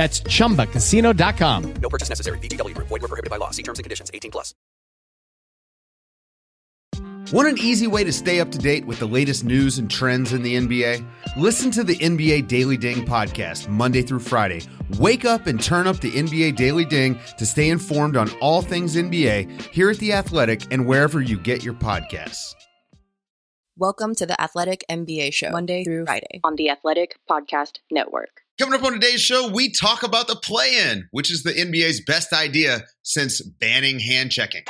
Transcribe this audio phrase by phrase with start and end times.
[0.00, 1.74] That's chumbacasino.com.
[1.74, 2.38] No purchase necessary.
[2.38, 2.88] VGW Group.
[2.88, 3.50] Void were prohibited by law.
[3.50, 4.10] See terms and conditions.
[4.14, 4.54] 18 plus.
[7.34, 10.32] Want an easy way to stay up to date with the latest news and trends
[10.32, 11.06] in the NBA?
[11.36, 14.62] Listen to the NBA Daily Ding podcast Monday through Friday.
[14.98, 18.96] Wake up and turn up the NBA Daily Ding to stay informed on all things
[18.96, 22.54] NBA here at The Athletic and wherever you get your podcasts.
[23.76, 28.39] Welcome to the Athletic NBA Show, Monday through Friday on the Athletic Podcast Network.
[28.60, 32.02] Coming up on today's show, we talk about the play in, which is the NBA's
[32.02, 34.64] best idea since banning hand checking.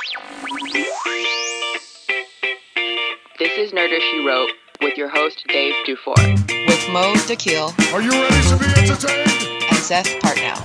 [3.37, 6.15] This is Nerder She Wrote with your host, Dave Dufour.
[6.15, 7.73] With Mo Dakhil.
[7.93, 9.63] Are you ready to be entertained?
[9.69, 10.55] And Seth Partnow.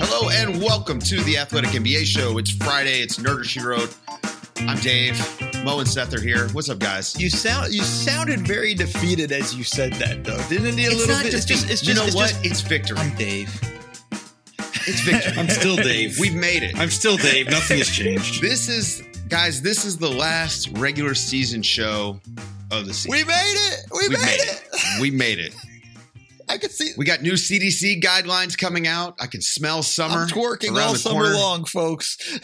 [0.00, 2.38] Hello and welcome to the Athletic NBA Show.
[2.38, 3.00] It's Friday.
[3.00, 3.92] It's Nerder She Wrote.
[4.58, 5.45] I'm Dave.
[5.66, 6.46] Mo and Seth are here.
[6.50, 7.18] What's up, guys?
[7.20, 10.84] You sound you sounded very defeated as you said that, though, didn't it?
[10.84, 11.22] A It's little bit.
[11.24, 11.34] defeat.
[11.34, 11.68] It's just.
[11.70, 12.00] It's you just.
[12.00, 12.28] know it's what?
[12.28, 12.96] just- it's victory.
[12.98, 13.48] I'm Dave.
[14.86, 15.32] It's victory.
[15.36, 16.20] I'm still Dave.
[16.20, 16.78] We've made it.
[16.78, 17.50] I'm still Dave.
[17.50, 18.40] Nothing has changed.
[18.40, 19.60] This is, guys.
[19.60, 22.20] This is the last regular season show
[22.70, 23.10] of the season.
[23.10, 23.86] We made it.
[23.90, 24.62] We We've made, it.
[25.00, 25.54] We made it.
[26.48, 26.92] I can see.
[26.96, 29.16] We got new CDC guidelines coming out.
[29.18, 30.14] I can smell summer.
[30.20, 31.34] I'm twerking all summer corner.
[31.34, 32.38] long, folks.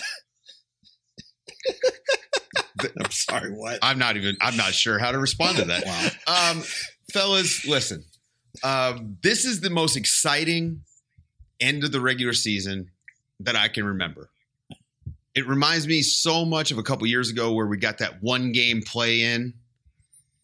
[3.04, 3.50] I'm sorry.
[3.53, 3.78] What?
[3.82, 4.37] I'm not even.
[4.41, 5.84] I'm not sure how to respond to that.
[6.26, 6.50] Wow.
[6.50, 6.62] Um,
[7.12, 8.04] fellas, listen.
[8.62, 10.82] Um, this is the most exciting
[11.60, 12.91] end of the regular season
[13.41, 14.31] that I can remember.
[15.34, 18.53] It reminds me so much of a couple years ago where we got that one
[18.53, 19.54] game play in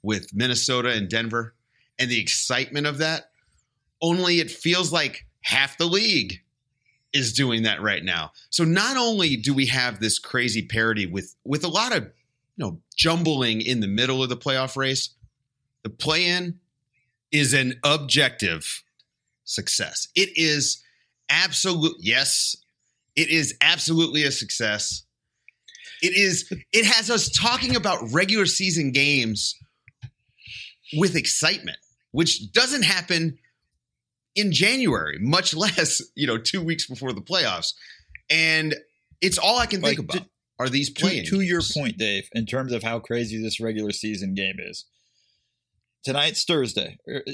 [0.02, 1.54] with Minnesota and Denver
[1.98, 3.30] and the excitement of that.
[4.00, 6.40] Only it feels like half the league
[7.12, 8.32] is doing that right now.
[8.50, 12.10] So not only do we have this crazy parody with with a lot of
[12.58, 15.14] you know jumbling in the middle of the playoff race,
[15.84, 16.58] the play-in
[17.32, 18.82] is an objective
[19.44, 20.08] success.
[20.14, 20.82] It is
[21.30, 22.56] absolute yes,
[23.16, 25.04] it is absolutely a success.
[26.02, 29.56] It is it has us talking about regular season games
[30.96, 31.78] with excitement,
[32.12, 33.38] which doesn't happen
[34.34, 37.74] in January, much less, you know, 2 weeks before the playoffs.
[38.30, 38.74] And
[39.20, 41.72] it's all I can think Like, about to- are these To, playing to your games.
[41.72, 44.86] point, Dave, in terms of how crazy this regular season game is.
[46.04, 46.98] Tonight's Thursday.
[47.08, 47.24] Er,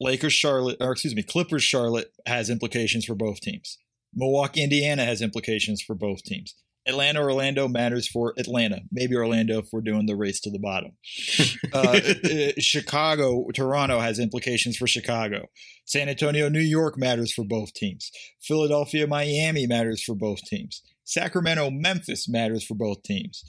[0.00, 3.78] Lakers Charlotte, or excuse me, Clippers Charlotte has implications for both teams.
[4.14, 6.54] Milwaukee Indiana has implications for both teams.
[6.86, 8.80] Atlanta Orlando matters for Atlanta.
[8.90, 10.92] Maybe Orlando if we're doing the race to the bottom.
[11.72, 15.46] Uh, uh, Chicago Toronto has implications for Chicago.
[15.84, 18.10] San Antonio New York matters for both teams.
[18.42, 20.82] Philadelphia Miami matters for both teams.
[21.10, 23.42] Sacramento Memphis matters for both teams.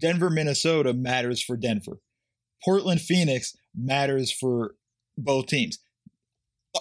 [0.00, 1.98] Denver Minnesota matters for Denver.
[2.62, 4.74] Portland Phoenix matters for
[5.16, 5.78] both teams.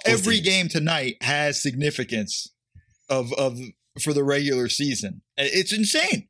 [0.05, 0.47] Every teams.
[0.47, 2.47] game tonight has significance
[3.09, 3.57] of of
[4.01, 5.21] for the regular season.
[5.37, 6.27] Uh, it's insane.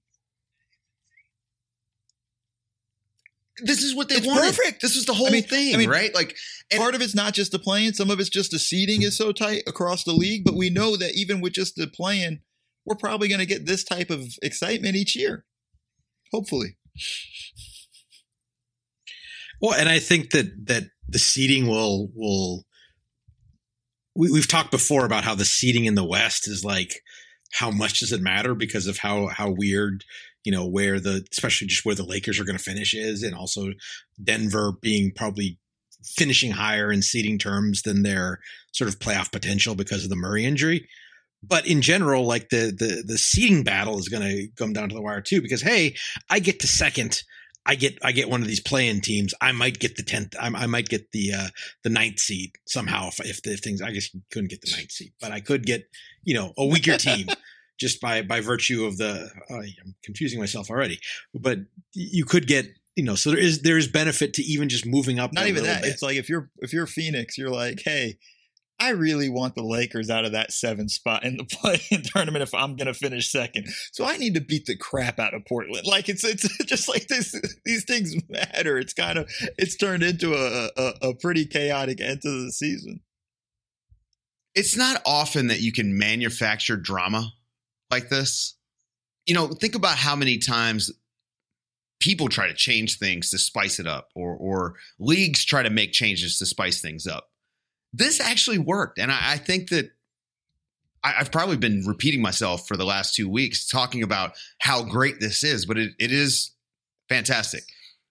[3.61, 4.55] This is what they It's wanted.
[4.55, 4.81] perfect.
[4.81, 6.13] This was the whole I mean- thing, I mean, right?
[6.15, 6.37] Like
[6.77, 9.31] Part of it's not just the playing, some of it's just the seating is so
[9.33, 12.39] tight across the league, but we know that even with just the playing,
[12.89, 15.45] we're probably going to get this type of excitement each year.
[16.33, 16.77] Hopefully.
[19.61, 22.65] Well, and I think that that the seeding will will
[24.15, 27.01] we, we've talked before about how the seating in the West is like
[27.53, 30.03] how much does it matter because of how how weird
[30.43, 33.35] you know where the especially just where the Lakers are going to finish is, and
[33.35, 33.73] also
[34.23, 35.59] Denver being probably
[36.03, 38.39] finishing higher in seating terms than their
[38.71, 40.87] sort of playoff potential because of the Murray injury.
[41.41, 44.95] But in general, like the the the seating battle is going to come down to
[44.95, 45.95] the wire too, because hey,
[46.29, 47.23] I get to second.
[47.65, 49.33] I get I get one of these playing teams.
[49.41, 50.35] I might get the tenth.
[50.39, 51.47] I, I might get the uh,
[51.83, 53.81] the ninth seed somehow if, if the things.
[53.81, 55.83] I guess you couldn't get the ninth seed, but I could get
[56.23, 57.27] you know a weaker team
[57.79, 59.29] just by by virtue of the.
[59.49, 60.99] Uh, I'm confusing myself already,
[61.33, 61.59] but
[61.93, 63.15] you could get you know.
[63.15, 65.31] So there is there is benefit to even just moving up.
[65.31, 65.83] Not even that.
[65.83, 65.91] bit.
[65.91, 68.17] It's like if you're if you're Phoenix, you're like, hey,
[68.79, 72.53] I really want the Lakers out of that seven spot in the play-in tournament if
[72.53, 73.67] I'm going to finish second.
[73.91, 75.85] So I need to beat the crap out of Portland.
[75.85, 77.35] Like it's it's just like this.
[77.65, 78.77] These things matter.
[78.77, 83.01] It's kind of it's turned into a a, a pretty chaotic end to the season.
[84.55, 87.31] It's not often that you can manufacture drama
[87.91, 88.55] like this.
[89.25, 90.91] You know, think about how many times
[91.99, 95.91] people try to change things to spice it up, or or leagues try to make
[95.91, 97.28] changes to spice things up.
[97.93, 99.91] This actually worked, and I, I think that
[101.03, 105.19] I, I've probably been repeating myself for the last two weeks, talking about how great
[105.19, 106.51] this is, but it, it is
[107.07, 107.63] fantastic.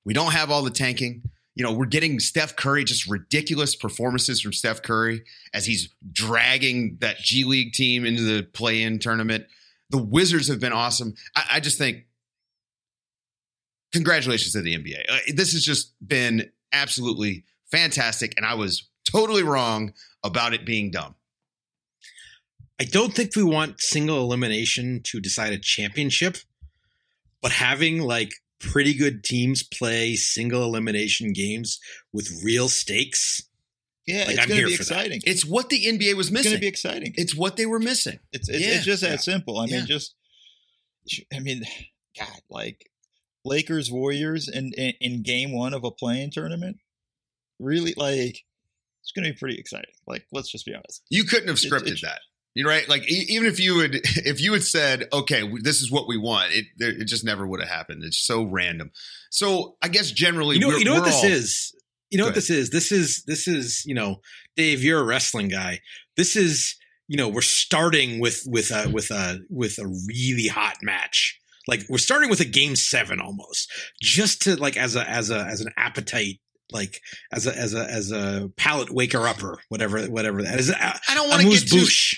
[0.04, 1.22] We don't have all the tanking.
[1.54, 6.98] You know, we're getting Steph Curry, just ridiculous performances from Steph Curry as he's dragging
[7.00, 9.46] that G League team into the play in tournament.
[9.90, 11.14] The Wizards have been awesome.
[11.34, 12.04] I, I just think,
[13.92, 15.04] congratulations to the NBA.
[15.08, 18.34] Uh, this has just been absolutely fantastic.
[18.36, 19.92] And I was totally wrong
[20.24, 21.14] about it being dumb.
[22.80, 26.36] I don't think we want single elimination to decide a championship,
[27.42, 31.80] but having like pretty good teams play single elimination games
[32.12, 33.42] with real stakes.
[34.06, 34.94] Yeah, Like, it's I'm going to here be for that.
[35.06, 35.20] exciting.
[35.24, 36.38] It's what the NBA was missing.
[36.38, 37.14] It's going to be exciting.
[37.16, 38.18] it's what they were missing.
[38.32, 38.74] It's it's, Yeah.
[38.76, 39.16] it's just that Yeah.
[39.16, 39.58] simple.
[39.58, 39.78] I Yeah.
[39.78, 40.14] mean, just
[41.32, 41.62] I mean,
[42.18, 42.90] God, like
[43.44, 46.78] Lakers Warriors in, in in game one of a play-in tournament,
[47.58, 48.44] really like
[49.08, 49.90] it's going to be pretty exciting.
[50.06, 51.02] Like, let's just be honest.
[51.08, 52.20] You couldn't have scripted it- that.
[52.54, 52.88] You're right.
[52.88, 56.08] Like e- even if you would, if you had said, "Okay, w- this is what
[56.08, 58.02] we want," it it just never would have happened.
[58.04, 58.90] It's so random.
[59.30, 61.74] So I guess generally, You know, we're, you know what we're this all- is.
[62.10, 62.70] You know Go what this is.
[62.70, 64.16] This is this is you know,
[64.56, 64.82] Dave.
[64.82, 65.80] You're a wrestling guy.
[66.16, 66.74] This is
[67.06, 71.38] you know, we're starting with with a with a with a really hot match.
[71.68, 73.70] Like we're starting with a game seven almost,
[74.02, 76.40] just to like as a as a as an appetite.
[76.70, 77.00] Like
[77.32, 80.70] as a as a as a palate waker upper, whatever whatever that is.
[80.70, 82.16] I don't want to Amuse get too.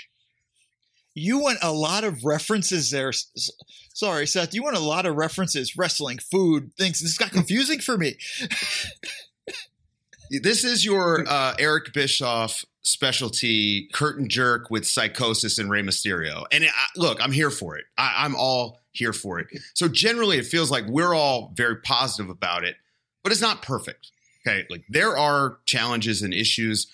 [1.14, 3.08] You want a lot of references there.
[3.10, 3.50] S- s-
[3.92, 4.54] Sorry, Seth.
[4.54, 7.00] You want a lot of references, wrestling, food, things.
[7.00, 8.16] This got confusing for me.
[10.42, 16.44] This is your uh, Eric Bischoff specialty curtain jerk with Psicosis and Rey Mysterio.
[16.52, 17.84] And I, look, I'm here for it.
[17.98, 19.48] I, I'm all here for it.
[19.74, 22.76] So generally, it feels like we're all very positive about it,
[23.24, 24.12] but it's not perfect.
[24.46, 26.86] Okay, like there are challenges and issues.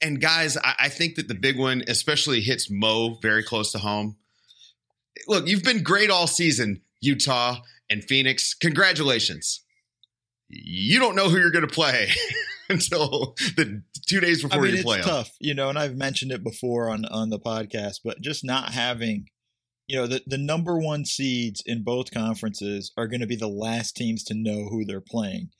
[0.00, 3.78] And guys, I, I think that the big one, especially hits Mo very close to
[3.78, 4.16] home.
[5.26, 7.58] Look, you've been great all season, Utah
[7.88, 8.54] and Phoenix.
[8.54, 9.64] Congratulations
[10.48, 12.10] you don't know who you're going to play
[12.68, 15.08] until the two days before I mean, you it's play them.
[15.08, 18.72] tough, you know, and I've mentioned it before on on the podcast, but just not
[18.72, 19.28] having,
[19.86, 23.48] you know, the the number one seeds in both conferences are going to be the
[23.48, 25.50] last teams to know who they're playing,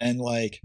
[0.00, 0.62] and like,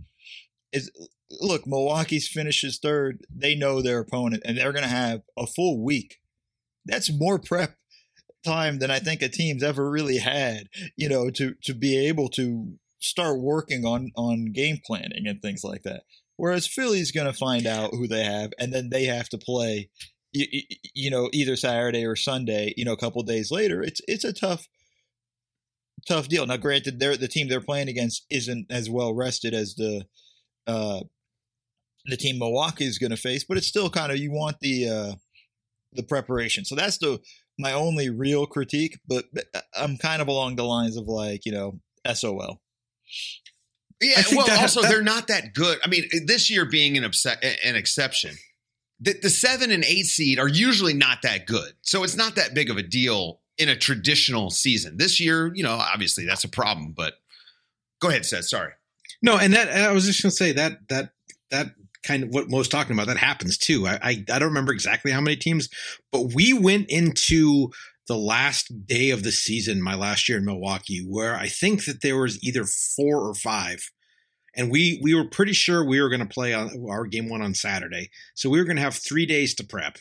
[0.72, 0.92] is
[1.30, 3.26] look, Milwaukee's finishes third.
[3.34, 6.18] They know their opponent, and they're going to have a full week.
[6.86, 7.76] That's more prep
[8.46, 12.30] time than I think a team's ever really had, you know, to to be able
[12.30, 16.04] to start working on on game planning and things like that.
[16.38, 19.90] Whereas Philly's going to find out who they have, and then they have to play,
[20.34, 20.46] you,
[20.94, 22.74] you know, either Saturday or Sunday.
[22.78, 23.82] You know, a couple days later.
[23.82, 24.68] It's it's a tough,
[26.08, 26.46] tough deal.
[26.46, 30.06] Now, granted, they're the team they're playing against isn't as well rested as the
[30.68, 31.02] uh,
[32.06, 34.90] the team Milwaukee is going to face, but it's still kind of you want the
[34.90, 35.14] uh,
[35.94, 36.66] the preparation.
[36.66, 37.20] So that's the
[37.58, 39.00] my only real critique.
[39.08, 41.80] But uh, I'm kind of along the lines of like you know
[42.14, 42.62] SOL.
[44.02, 45.80] Yeah, well, that- also that- they're not that good.
[45.84, 48.36] I mean, this year being an obse- an exception,
[49.00, 52.54] the, the seven and eight seed are usually not that good, so it's not that
[52.54, 54.98] big of a deal in a traditional season.
[54.98, 56.94] This year, you know, obviously that's a problem.
[56.96, 57.14] But
[58.02, 58.46] go ahead, Seth.
[58.46, 58.72] Sorry.
[59.22, 61.12] No, and that I was just to say that that
[61.52, 61.72] that
[62.04, 63.88] kind of what Mo was talking about that happens too.
[63.88, 65.70] I, I I don't remember exactly how many teams,
[66.12, 67.70] but we went into
[68.08, 72.02] the last day of the season my last year in Milwaukee where I think that
[72.02, 73.90] there was either four or five,
[74.56, 77.42] and we we were pretty sure we were going to play on our game one
[77.42, 79.98] on Saturday, so we were going to have three days to prep,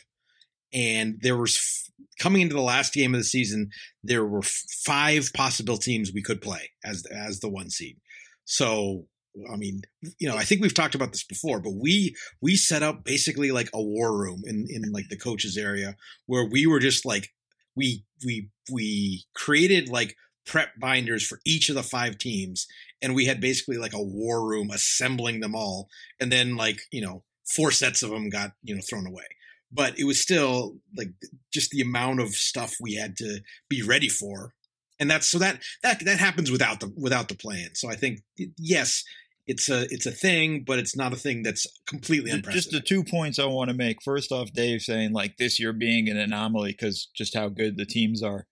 [0.75, 3.69] and there was f- coming into the last game of the season,
[4.03, 7.97] there were f- five possible teams we could play as as the one seed.
[8.43, 9.05] So
[9.51, 9.81] I mean,
[10.19, 13.51] you know, I think we've talked about this before, but we we set up basically
[13.51, 17.29] like a war room in in like the coaches area where we were just like
[17.75, 20.15] we we we created like
[20.45, 22.67] prep binders for each of the five teams
[23.01, 25.87] and we had basically like a war room assembling them all
[26.19, 29.25] and then like, you know, four sets of them got, you know, thrown away.
[29.71, 31.09] But it was still like
[31.53, 34.53] just the amount of stuff we had to be ready for
[34.99, 37.69] and that's so that that that happens without the without the plan.
[37.73, 38.21] So I think
[38.57, 39.03] yes,
[39.47, 43.03] it's a it's a thing, but it's not a thing that's completely Just the two
[43.03, 44.01] points I want to make.
[44.03, 47.85] First off, Dave saying like this year being an anomaly because just how good the
[47.85, 48.47] teams are.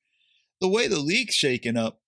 [0.60, 2.00] The way the league's shaken up,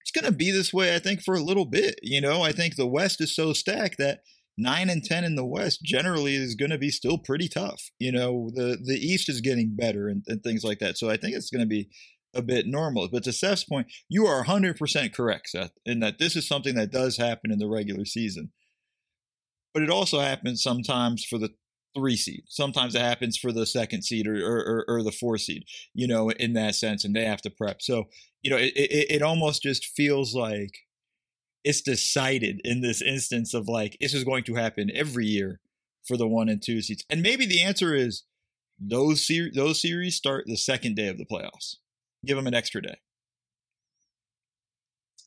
[0.00, 0.94] it's going to be this way.
[0.94, 1.98] I think for a little bit.
[2.02, 4.20] You know, I think the West is so stacked that
[4.56, 7.90] nine and ten in the West generally is going to be still pretty tough.
[7.98, 10.98] You know, the the East is getting better and, and things like that.
[10.98, 11.88] So I think it's going to be
[12.34, 13.08] a bit normal.
[13.08, 16.92] But to Seth's point, you are 100% correct, Seth, in that this is something that
[16.92, 18.52] does happen in the regular season.
[19.74, 21.50] But it also happens sometimes for the
[21.96, 22.44] three seed.
[22.48, 26.30] Sometimes it happens for the second seed or, or, or, the four seed, you know,
[26.30, 27.82] in that sense, and they have to prep.
[27.82, 28.04] So,
[28.42, 30.70] you know, it, it, it almost just feels like
[31.64, 35.60] it's decided in this instance of like, this is going to happen every year
[36.06, 37.04] for the one and two seats.
[37.10, 38.24] And maybe the answer is
[38.78, 41.76] those, ser- those series start the second day of the playoffs
[42.24, 42.98] give them an extra day.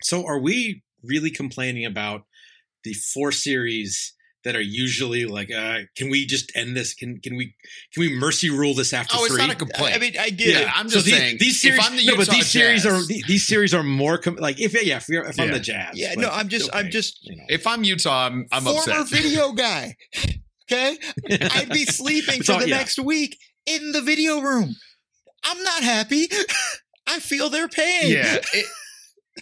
[0.02, 2.26] So, are we really complaining about
[2.84, 6.94] the four series that are usually like, uh, can we just end this?
[6.94, 7.56] Can can we
[7.94, 9.16] can we mercy rule this after?
[9.18, 9.42] Oh, it's three?
[9.42, 9.96] not a complaint.
[9.96, 10.68] I mean, I get yeah, it.
[10.76, 11.38] I'm just so saying.
[11.40, 14.18] these, these series, if I'm the no, but these series are these series are more
[14.18, 16.90] com- like if yeah, if, you're, if I'm the Jazz, Yeah, no, I'm just, I'm
[16.90, 17.44] just you know.
[17.50, 19.08] If I'm Utah, I'm, I'm former upset.
[19.22, 19.96] video guy.
[20.72, 20.98] Okay,
[21.30, 22.78] I'd be sleeping for all- the yeah.
[22.78, 24.76] next week in the video room.
[25.44, 26.28] I'm not happy.
[27.08, 28.12] I feel their pain.
[28.12, 28.66] yeah, it,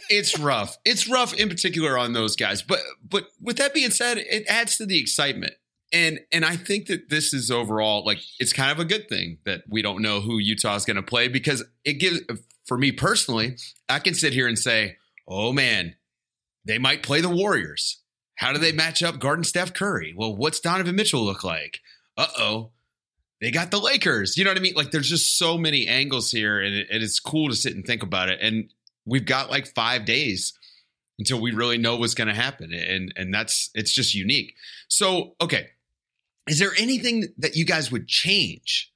[0.09, 0.77] it's rough.
[0.85, 2.61] It's rough in particular on those guys.
[2.61, 5.53] But but with that being said, it adds to the excitement.
[5.93, 9.39] And and I think that this is overall like it's kind of a good thing
[9.45, 12.21] that we don't know who Utah is going to play because it gives
[12.65, 13.57] for me personally,
[13.89, 15.95] I can sit here and say, "Oh man,
[16.65, 18.01] they might play the Warriors.
[18.35, 20.13] How do they match up guarding Steph Curry?
[20.15, 21.79] Well, what's Donovan Mitchell look like?
[22.17, 22.71] Uh-oh.
[23.39, 24.37] They got the Lakers.
[24.37, 24.75] You know what I mean?
[24.75, 27.85] Like there's just so many angles here and, it, and it's cool to sit and
[27.85, 28.39] think about it.
[28.41, 28.71] And
[29.11, 30.53] we've got like 5 days
[31.19, 34.55] until we really know what's going to happen and and that's it's just unique.
[34.87, 35.67] So, okay.
[36.47, 38.91] Is there anything that you guys would change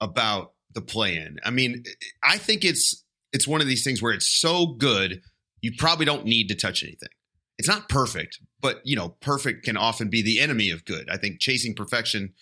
[0.00, 1.38] about the play-in?
[1.44, 1.84] I mean,
[2.22, 3.04] I think it's
[3.34, 5.20] it's one of these things where it's so good
[5.60, 7.10] you probably don't need to touch anything.
[7.58, 11.10] It's not perfect, but you know, perfect can often be the enemy of good.
[11.10, 12.32] I think chasing perfection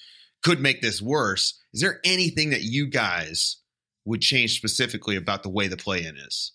[0.44, 1.60] could make this worse.
[1.74, 3.56] Is there anything that you guys
[4.04, 6.52] would change specifically about the way the play-in is?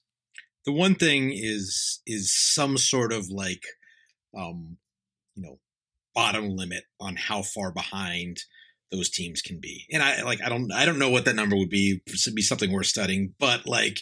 [0.66, 3.64] The one thing is is some sort of like
[4.38, 4.78] um
[5.36, 5.60] you know
[6.16, 8.38] bottom limit on how far behind
[8.92, 9.86] those teams can be.
[9.92, 12.42] And i like i don't i don't know what that number would be It'd be
[12.42, 14.02] something worth studying but like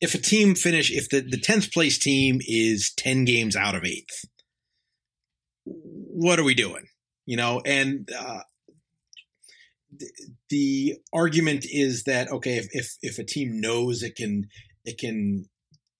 [0.00, 3.82] if a team finish if the the 10th place team is 10 games out of
[3.82, 4.26] 8th
[5.64, 6.86] what are we doing?
[7.24, 8.40] You know and uh
[9.96, 10.10] the,
[10.50, 14.48] the argument is that okay if, if if a team knows it can
[14.84, 15.48] it can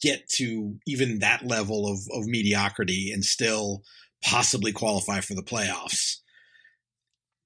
[0.03, 3.83] get to even that level of, of mediocrity and still
[4.25, 6.17] possibly qualify for the playoffs.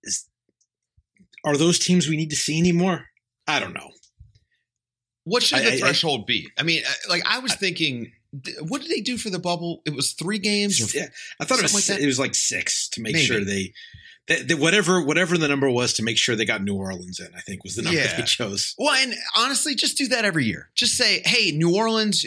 [0.03, 0.27] Is,
[1.45, 3.07] are those teams we need to see anymore?
[3.47, 3.91] I don't know.
[5.25, 6.49] What should I- the I- I- threshold be?
[6.59, 8.13] I mean, uh, like I was thinking,
[8.61, 9.83] what did they do for the bubble?
[9.87, 10.81] It was three games.
[10.81, 11.09] Or, Yeah,
[11.41, 13.25] I thought it was like it was like six to make Maybe.
[13.27, 13.73] sure they,
[14.29, 17.29] that that whatever whatever the number was to make sure they got New Orleans in.
[17.35, 18.17] I think was the number Yeah.
[18.17, 18.75] they chose.
[18.79, 20.71] Well, and honestly, just do that every year.
[20.75, 22.27] Just say, hey, New Orleans,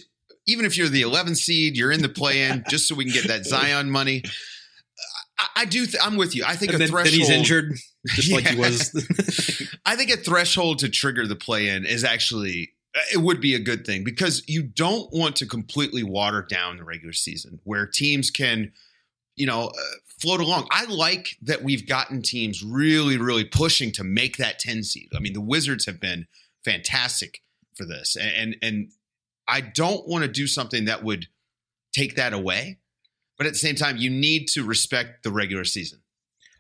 [0.50, 3.28] even if you're the 11th seed, you're in the play-in, just so we can get
[3.28, 4.24] that Zion money.
[5.40, 5.86] I, I do.
[5.86, 6.44] Th- I'm with you.
[6.46, 7.16] I think And a then, then threshold.
[7.16, 7.74] he's injured,
[8.08, 9.76] just like he was.
[9.86, 12.74] I think a threshold to trigger the play-in is actually
[13.14, 16.84] it would be a good thing because you don't want to completely water down the
[16.84, 18.72] regular season where teams can,
[19.36, 19.82] you know, uh,
[20.20, 20.68] float along.
[20.72, 25.10] I like that we've gotten teams really, really pushing to make that 10 seed.
[25.16, 26.26] I mean, the Wizards have been
[26.66, 27.42] fantastic
[27.76, 28.92] for this, and and, and
[29.50, 31.26] I don't want to do something that would
[31.94, 32.78] take that away,
[33.38, 36.00] but at the same time, you need to respect the regular season.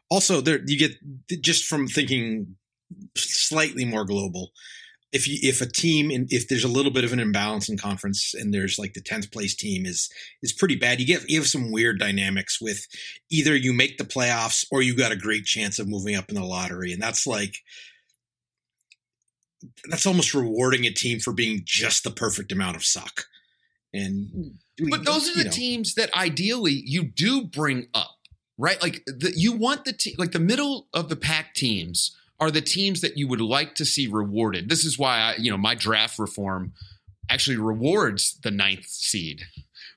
[0.10, 0.94] also there you get
[1.42, 2.56] just from thinking
[3.16, 4.52] slightly more global
[5.12, 7.78] if you if a team and if there's a little bit of an imbalance in
[7.78, 10.10] conference and there's like the 10th place team is
[10.42, 12.88] is pretty bad you get you have some weird dynamics with
[13.30, 16.36] either you make the playoffs or you got a great chance of moving up in
[16.36, 17.56] the lottery and that's like
[19.90, 23.26] that's almost rewarding a team for being just the perfect amount of suck
[23.94, 24.58] and
[24.90, 25.52] but those are the know.
[25.52, 28.18] teams that ideally you do bring up,
[28.58, 28.82] right?
[28.82, 32.62] Like the, you want the team, like the middle of the pack teams are the
[32.62, 34.70] teams that you would like to see rewarded.
[34.70, 36.74] This is why I, you know, my draft reform
[37.30, 39.44] actually rewards the ninth seed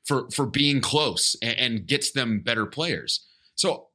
[0.04, 3.26] for for being close and, and gets them better players.
[3.54, 3.88] So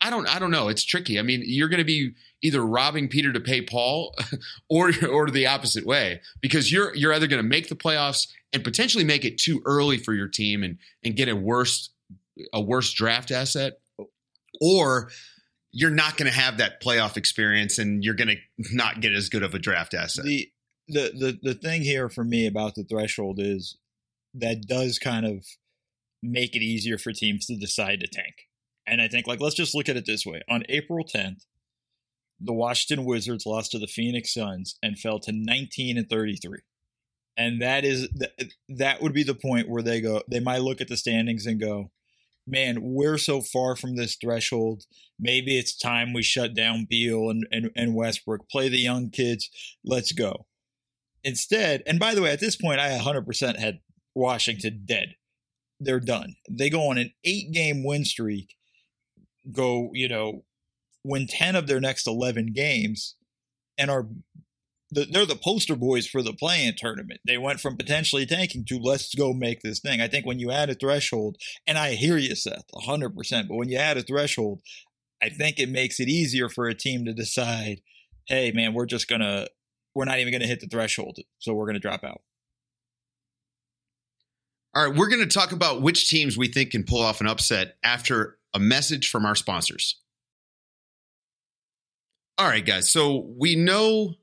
[0.00, 0.68] I don't I don't know.
[0.68, 1.18] It's tricky.
[1.18, 2.12] I mean, you're going to be
[2.42, 4.14] either robbing Peter to pay Paul
[4.68, 8.62] or or the opposite way because you're you're either going to make the playoffs and
[8.62, 11.90] potentially make it too early for your team and and get a worse
[12.52, 13.74] a worse draft asset
[14.60, 15.10] or
[15.72, 18.36] you're not going to have that playoff experience and you're going to
[18.74, 20.24] not get as good of a draft asset.
[20.24, 20.50] The,
[20.88, 23.76] the the the thing here for me about the threshold is
[24.34, 25.44] that does kind of
[26.22, 28.45] make it easier for teams to decide to tank.
[28.86, 30.42] And I think like let's just look at it this way.
[30.48, 31.44] On April 10th,
[32.40, 36.60] the Washington Wizards lost to the Phoenix Suns and fell to 19 and 33.
[37.36, 38.08] And that is
[38.68, 41.60] that would be the point where they go they might look at the standings and
[41.60, 41.90] go,
[42.46, 44.84] "Man, we're so far from this threshold.
[45.18, 49.50] Maybe it's time we shut down Beal and and, and Westbrook, play the young kids.
[49.84, 50.46] Let's go."
[51.24, 53.80] Instead, and by the way, at this point I 100% had
[54.14, 55.16] Washington dead.
[55.80, 56.36] They're done.
[56.48, 58.54] They go on an 8-game win streak,
[59.52, 60.44] go, you know,
[61.04, 63.14] win 10 of their next 11 games
[63.78, 64.06] and are
[64.90, 67.20] they're the poster boys for the play-in tournament.
[67.26, 70.00] They went from potentially tanking to let's go make this thing.
[70.00, 71.36] I think when you add a threshold,
[71.66, 74.60] and I hear you, Seth, 100%, but when you add a threshold,
[75.20, 77.80] I think it makes it easier for a team to decide,
[78.26, 79.48] hey, man, we're just going to,
[79.94, 82.20] we're not even going to hit the threshold, so we're going to drop out.
[84.74, 87.26] All right, we're going to talk about which teams we think can pull off an
[87.26, 90.00] upset after a message from our sponsors.
[92.38, 92.90] All right, guys.
[92.90, 94.14] So we know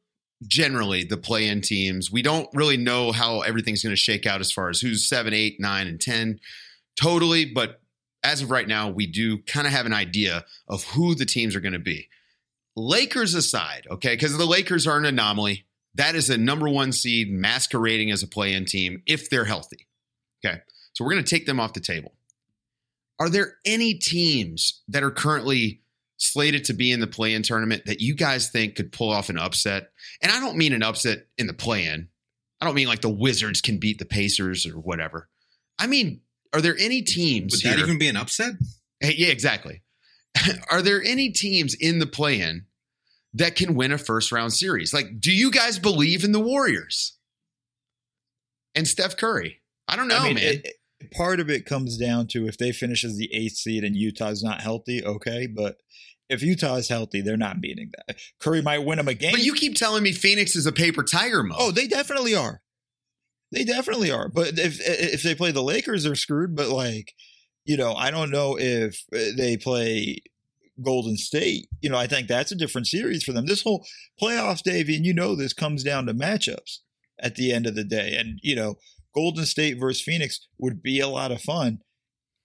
[0.45, 2.11] generally the play in teams.
[2.11, 5.33] We don't really know how everything's going to shake out as far as who's seven,
[5.33, 6.39] eight, nine, and 10
[6.99, 7.45] totally.
[7.45, 7.79] But
[8.23, 11.55] as of right now, we do kind of have an idea of who the teams
[11.55, 12.09] are going to be.
[12.75, 15.65] Lakers aside, okay, because the Lakers are an anomaly.
[15.93, 19.87] That is a number one seed masquerading as a play in team if they're healthy.
[20.43, 20.61] Okay.
[20.93, 22.13] So we're going to take them off the table.
[23.19, 25.81] Are there any teams that are currently
[26.17, 29.29] slated to be in the play in tournament that you guys think could pull off
[29.29, 29.91] an upset?
[30.21, 32.07] And I don't mean an upset in the play in.
[32.59, 35.29] I don't mean like the Wizards can beat the Pacers or whatever.
[35.77, 36.21] I mean,
[36.53, 37.53] are there any teams?
[37.53, 38.53] Would that here- even be an upset?
[38.99, 39.81] Hey, yeah, exactly.
[40.71, 42.65] are there any teams in the play in
[43.33, 44.93] that can win a first round series?
[44.93, 47.17] Like, do you guys believe in the Warriors
[48.75, 49.61] and Steph Curry?
[49.87, 50.43] I don't know, I mean, man.
[50.63, 50.75] it-
[51.11, 54.43] part of it comes down to if they finish as the eighth seed and Utah's
[54.43, 55.47] not healthy, okay.
[55.47, 55.77] But
[56.29, 58.17] if Utah is healthy, they're not beating that.
[58.39, 59.31] Curry might win them a game.
[59.31, 61.57] but you keep telling me Phoenix is a paper tiger mode.
[61.59, 62.61] Oh, they definitely are.
[63.51, 64.29] They definitely are.
[64.29, 66.55] But if if they play the Lakers, they're screwed.
[66.55, 67.13] But like,
[67.65, 70.23] you know, I don't know if uh, they play
[70.81, 71.67] Golden State.
[71.81, 73.45] You know, I think that's a different series for them.
[73.45, 73.85] This whole
[74.19, 76.79] playoffs, Davey, and you know this comes down to matchups
[77.19, 78.15] at the end of the day.
[78.17, 78.75] And you know,
[79.13, 81.79] Golden State versus Phoenix would be a lot of fun.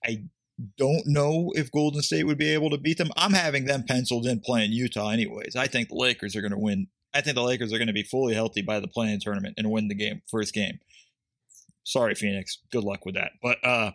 [0.03, 0.23] I
[0.77, 3.11] don't know if Golden State would be able to beat them.
[3.15, 5.55] I'm having them penciled in play-in Utah anyways.
[5.55, 6.87] I think the Lakers are going to win.
[7.13, 9.71] I think the Lakers are going to be fully healthy by the playing tournament and
[9.71, 10.79] win the game first game.
[11.83, 12.59] Sorry, Phoenix.
[12.71, 13.31] Good luck with that.
[13.41, 13.91] But uh,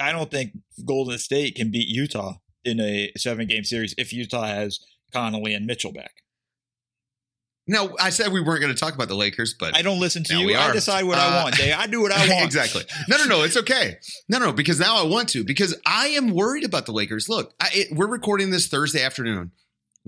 [0.00, 0.52] I don't think
[0.84, 4.80] Golden State can beat Utah in a seven game series if Utah has
[5.12, 6.23] Conley and Mitchell back.
[7.66, 10.22] No, I said we weren't going to talk about the Lakers, but I don't listen
[10.24, 10.54] to you.
[10.54, 11.56] I decide what Uh, I want.
[11.56, 11.74] Dave.
[11.78, 12.44] I do what I want.
[12.44, 12.82] exactly.
[13.08, 13.42] No, no, no.
[13.42, 13.96] It's okay.
[14.28, 17.28] No, no, because now I want to because I am worried about the Lakers.
[17.28, 19.52] Look, I, it, we're recording this Thursday afternoon.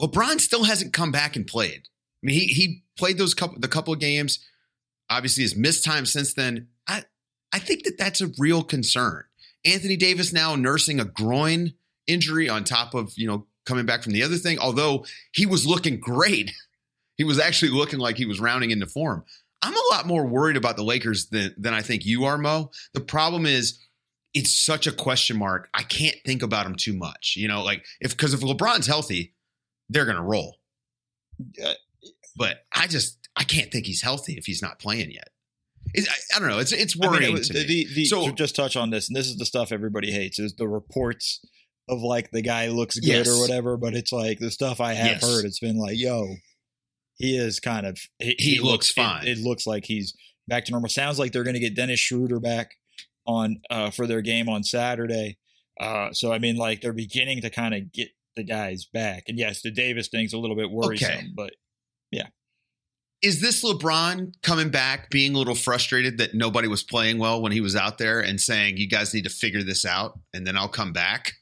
[0.01, 1.83] LeBron still hasn't come back and played.
[2.23, 4.45] I mean, he he played those couple the couple of games.
[5.09, 6.69] Obviously, has missed time since then.
[6.87, 7.05] I
[7.53, 9.25] I think that that's a real concern.
[9.65, 11.73] Anthony Davis now nursing a groin
[12.07, 14.59] injury on top of you know coming back from the other thing.
[14.59, 16.53] Although he was looking great,
[17.17, 19.25] he was actually looking like he was rounding into form.
[19.63, 22.71] I'm a lot more worried about the Lakers than than I think you are, Mo.
[22.95, 23.79] The problem is
[24.35, 25.69] it's such a question mark.
[25.73, 27.35] I can't think about them too much.
[27.37, 29.35] You know, like if because if LeBron's healthy,
[29.89, 30.59] they're gonna roll.
[32.37, 35.29] But I just I can't think he's healthy if he's not playing yet.
[35.95, 36.59] It's, I, I don't know.
[36.59, 39.09] It's it's I mean, worrying it was- the, the, the, So- just touch on this,
[39.09, 41.41] and this is the stuff everybody hates, is the reports
[41.89, 43.29] of like the guy looks good Yes.
[43.29, 43.77] or whatever.
[43.77, 45.23] But it's like the stuff I have Yes.
[45.23, 45.45] heard.
[45.45, 46.35] It's been like, yo,
[47.17, 49.27] he is kind of he, He looks it- fine.
[49.27, 50.15] It, looks like he's
[50.49, 50.89] back to normal.
[50.89, 52.73] Sounds like they're going to get Dennis Schroeder back
[53.27, 55.39] on uh, for their game on Saturday.
[55.81, 59.25] Uh, so I mean, like they're beginning to kind of get the guys back.
[59.29, 61.27] And yes, the Davis thing's a little bit worrisome, Okay.
[61.35, 61.53] but
[62.11, 62.29] yeah.
[63.23, 67.51] Is this LeBron coming back, being a little frustrated that nobody was playing well when
[67.51, 70.57] he was out there and saying, you guys need to figure this out and then
[70.57, 71.33] I'll come back?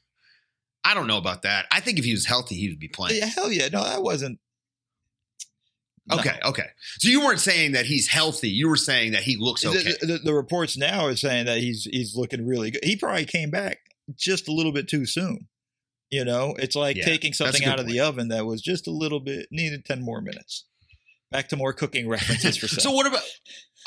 [0.85, 1.65] I don't know about that.
[1.71, 3.17] I think if he was healthy, he would be playing.
[3.19, 4.39] yeah, hell yeah, no, that wasn't.
[6.07, 6.19] No.
[6.19, 6.67] Okay, okay.
[6.99, 8.49] So you weren't saying that he's healthy.
[8.49, 9.95] You were saying that he looks okay.
[10.01, 12.83] The, the, the reports now are saying that he's he's looking really good.
[12.83, 13.79] He probably came back
[14.15, 15.47] just a little bit too soon.
[16.11, 18.91] You know, it's like Yeah, taking something out of the oven that was just a
[18.91, 20.65] little bit needed ten more minutes.
[21.31, 23.23] Back to more cooking references for so what about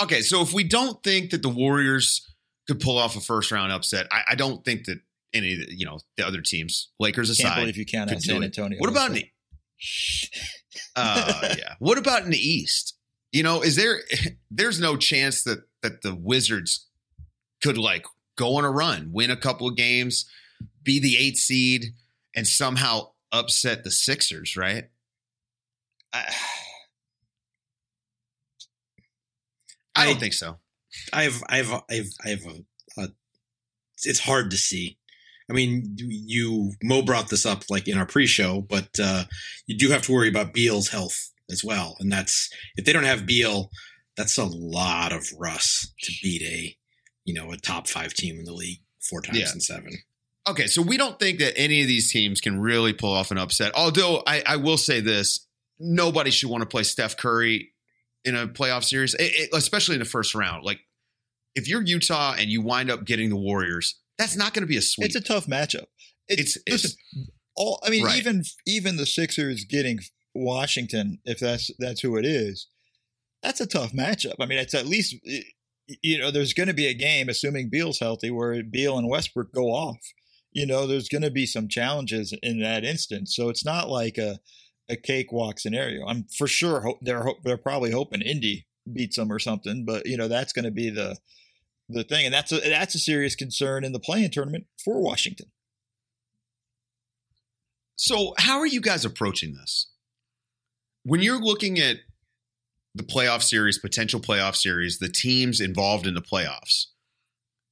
[0.02, 0.22] okay?
[0.22, 2.34] So if we don't think that the Warriors
[2.66, 4.98] could pull off a first round upset, I, I don't think that
[5.32, 8.20] any of the, you know the other teams, Lakers Can't aside, believe you could out
[8.20, 8.42] San.
[8.42, 8.78] Antonio.
[8.80, 9.26] What about the
[10.96, 11.74] uh, yeah?
[11.78, 12.94] What about in the East?
[13.32, 14.00] You know, is there
[14.50, 16.86] there's no chance that that the Wizards
[17.62, 18.04] could like
[18.36, 20.28] go on a run, win a couple of games,
[20.82, 21.86] be the eight seed,
[22.34, 24.84] and somehow upset the Sixers, right?
[26.12, 26.34] I-
[29.94, 30.58] I don't I- think so.
[31.12, 33.08] I've I've I've I've a, a,
[34.04, 34.96] it's hard to see.
[35.50, 39.24] I mean, you Mo brought this up like in our pre-show, but uh,
[39.66, 43.04] you do have to worry about Beal's health as well, and that's if they don't
[43.04, 43.70] have Beal,
[44.16, 46.76] that's a lot of Russ to beat a
[47.24, 49.52] you know a top five team in the league four times Yeah.
[49.54, 49.92] in seven.
[50.48, 53.38] Okay, so we don't think that any of these teams can really pull off an
[53.38, 53.72] upset.
[53.74, 55.46] Although I, I will say this:
[55.78, 57.72] nobody should want to play Steph Curry
[58.24, 60.64] in a playoff series, it- it- especially in the first round.
[60.64, 60.80] Like,
[61.54, 64.76] if you're Utah and you wind up getting the Warriors, that's not going to be
[64.76, 65.06] a sweep.
[65.06, 65.86] It's a tough matchup.
[66.28, 68.18] It's- it's- listen, all I mean, Right.
[68.18, 70.00] even even the Sixers getting
[70.34, 72.66] Washington, if that's that's who it is,
[73.42, 74.34] that's a tough matchup.
[74.40, 75.16] I mean, it's at least
[76.02, 79.52] you know there's going to be a game, assuming Beal's healthy, where Beal and Westbrook
[79.52, 79.98] go off.
[80.52, 83.34] You know, there's going to be some challenges in that instance.
[83.36, 84.38] So it's not like a
[84.90, 86.06] a cakewalk scenario.
[86.06, 90.16] I'm for sure ho- they're they're probably hoping Indy beats them or something, but you
[90.16, 91.16] know that's going to be the
[91.88, 95.50] the thing, and that's a that's a serious concern in the play-in tournament for Washington.
[97.96, 99.88] So, how are you guys approaching this?
[101.02, 101.96] When you're looking at
[102.94, 106.86] the playoff series, potential playoff series, the teams involved in the playoffs,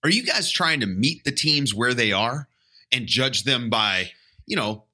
[0.02, 2.48] are you guys trying to meet the teams where they are
[2.92, 4.10] and judge them by,
[4.46, 4.84] you know,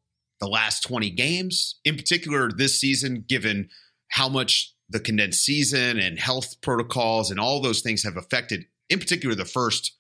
[0.41, 1.77] the last 20 games?
[1.85, 3.69] In particular, this season, given
[4.09, 8.99] how much the condensed season and health protocols and all those things have affected, in
[8.99, 9.97] particular, the first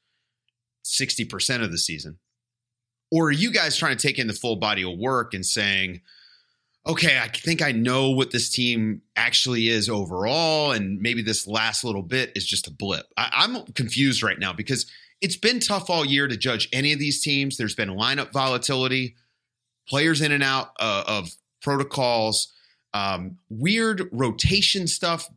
[0.85, 2.19] 60% of the season?
[3.11, 6.03] Or are you guys trying to take in the full body of work and saying,
[6.87, 11.85] okay, I think I know what this team actually is overall, and maybe this last
[11.85, 13.07] little bit is just a blip?
[13.17, 16.99] I, I'm confused right now because it's been tough all year to judge any of
[16.99, 17.57] these teams.
[17.57, 19.17] There's been lineup volatility,
[19.89, 21.31] players in and out uh, of
[21.63, 22.53] protocols,
[22.93, 25.29] um, weird rotation stuff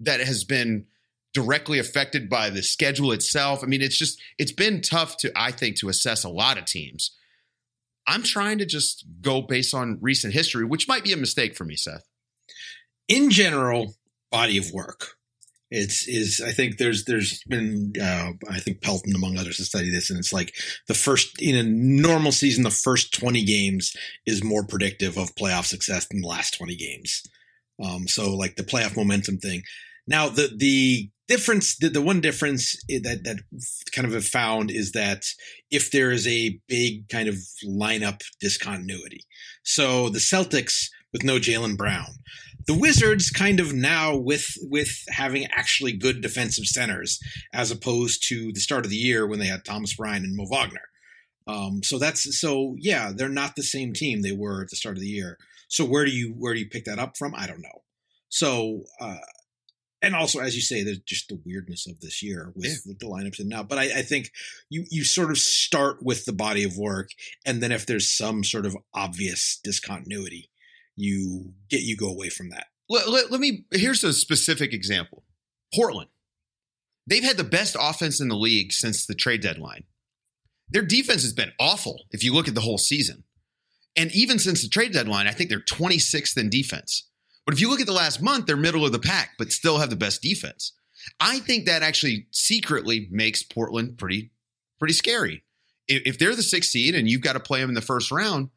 [0.00, 0.86] that has been
[1.34, 3.62] directly affected by the schedule itself.
[3.62, 6.64] I mean, it's just it's been tough to I think to assess a lot of
[6.64, 7.16] teams.
[8.06, 11.64] I'm trying to just go based on recent history, which might be a mistake for
[11.64, 12.04] me, Seth.
[13.08, 13.94] in general,
[14.30, 15.16] body of work.
[15.70, 19.90] It's is I think there's there's been uh, I think Pelton among others has studied
[19.90, 20.54] this, and it's like
[20.86, 25.64] the first in a normal season, the first twenty games is more predictive of playoff
[25.64, 27.22] success than the last twenty games.
[27.82, 29.62] Um, so like the playoff momentum thing.
[30.06, 33.40] Now the the difference, the, the one difference that that
[33.92, 35.24] kind of have found is that
[35.70, 39.24] if there is a big kind of lineup discontinuity,
[39.62, 42.06] so the Celtics with no Jaylen Brown,
[42.66, 47.18] the Wizards kind of now with with having actually good defensive centers
[47.52, 50.46] as opposed to the start of the year when they had Thomas Bryant and Mo
[50.50, 50.88] Wagner.
[51.46, 54.96] Um, so that's so yeah, they're not the same team they were at the start
[54.96, 55.38] of the year.
[55.68, 57.34] So where do you where do you pick that up from?
[57.34, 57.82] I don't know.
[58.28, 59.18] So uh,
[60.04, 63.06] and also as you say, there's just the weirdness of this year with the, the
[63.06, 63.62] lineups and now.
[63.62, 64.30] But I, I think
[64.68, 67.10] you you sort of start with the body of work,
[67.44, 70.50] and then if there's some sort of obvious discontinuity,
[70.96, 72.66] you get you go away from that.
[72.88, 75.24] Let, let, let me here's a specific example.
[75.74, 76.10] Portland.
[77.06, 79.84] They've had the best offense in the league since the trade deadline.
[80.70, 83.24] Their defense has been awful if you look at the whole season.
[83.96, 87.08] And even since the trade deadline, I think they're 26th in defense.
[87.44, 89.78] But if you look at the last month, they're middle of the pack, but still
[89.78, 90.72] have the best defense.
[91.20, 94.30] I think that actually secretly makes Portland pretty,
[94.78, 95.42] pretty scary.
[95.86, 98.48] If, they're the sixth seed and you've got to play them in the first round,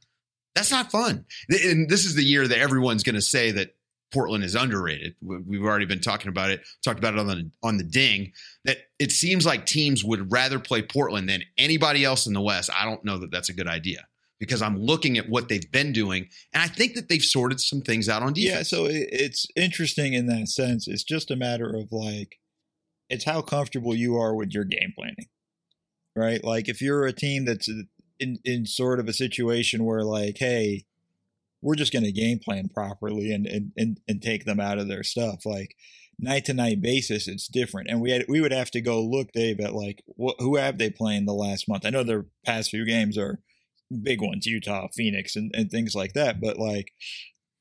[0.56, 1.26] that's not fun.
[1.50, 3.76] And this is the year that everyone's going to say that
[4.13, 5.15] Portland is underrated.
[5.21, 8.32] We- We've already been talking about it, talked about it on the on the ding.
[8.63, 12.69] That it seems like teams would rather play Portland than anybody else in the West.
[12.73, 14.08] I don't know that that's a good idea
[14.39, 17.82] because I'm looking at what they've been doing, and I think that they've sorted some
[17.82, 18.71] things out on defense.
[18.71, 20.88] Yeah, so it, it's interesting in that sense.
[20.88, 22.39] It's just a matter of like,
[23.10, 25.28] it's how comfortable you are with your game planning,
[26.15, 26.43] right?
[26.43, 27.69] Like if you're a team that's
[28.19, 30.86] in in sort of a situation where like, hey,
[31.62, 34.88] we're just going to game plan properly and, and and and take them out of
[34.88, 35.76] their stuff, like
[36.19, 37.89] night to night basis, it's different.
[37.89, 40.78] And we had we would have to go look, Dave, at like what who have
[40.78, 41.86] they playing the last month?
[41.86, 43.39] I know their past few games are
[44.04, 46.41] big ones, Utah, Phoenix, and, and things like that.
[46.41, 46.91] But like,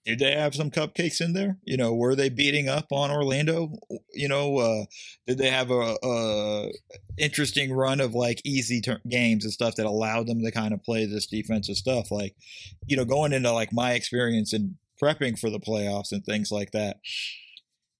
[0.04, 1.58] did they have some cupcakes in there?
[1.64, 3.72] You know, were they beating up on Orlando?
[4.14, 4.84] You know, uh,
[5.26, 6.70] did they have a, a
[7.18, 10.84] interesting run of like easy ter- games and stuff that allowed them to kind of
[10.84, 12.12] play this defensive stuff?
[12.12, 12.36] Like,
[12.86, 16.70] you know, going into like my experience in prepping for the playoffs and things like
[16.70, 16.98] that.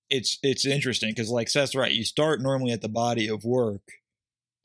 [0.09, 1.91] It's it's interesting because like Seth's right.
[1.91, 3.83] You start normally at the body of work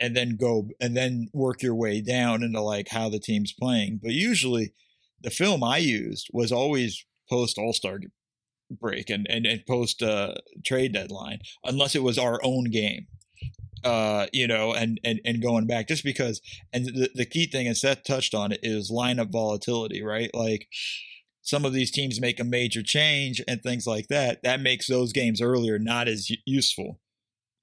[0.01, 3.99] and then go and then work your way down into like how the team's playing.
[4.01, 4.73] But usually
[5.21, 7.99] the film I used was always post All Star
[8.69, 10.33] break and, and, and post uh,
[10.65, 13.07] trade deadline, unless it was our own game.
[13.83, 16.39] Uh, you know, and, and and going back just because
[16.71, 20.29] and the, the key thing and Seth touched on it is lineup volatility, right?
[20.35, 20.67] Like
[21.41, 24.43] some of these teams make a major change and things like that.
[24.43, 26.99] That makes those games earlier not as useful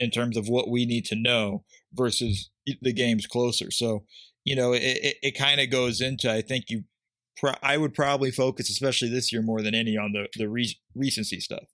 [0.00, 2.50] in terms of what we need to know versus
[2.82, 3.70] the games closer.
[3.70, 4.04] So,
[4.44, 6.84] you know, it, it, it kind of goes into, I think you,
[7.36, 10.78] pro- I would probably focus, especially this year more than any on the, the re-
[10.94, 11.64] recency stuff.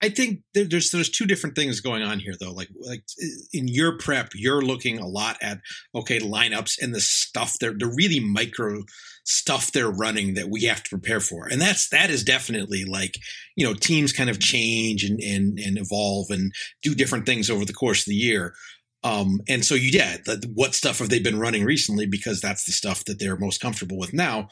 [0.00, 2.52] I think there's there's two different things going on here though.
[2.52, 3.02] Like like
[3.52, 5.58] in your prep, you're looking a lot at
[5.94, 8.84] okay lineups and the stuff they're the really micro
[9.24, 13.18] stuff they're running that we have to prepare for, and that's that is definitely like
[13.56, 17.64] you know teams kind of change and and and evolve and do different things over
[17.64, 18.54] the course of the year.
[19.02, 22.06] Um, and so you yeah, the, what stuff have they been running recently?
[22.06, 24.48] Because that's the stuff that they're most comfortable with now.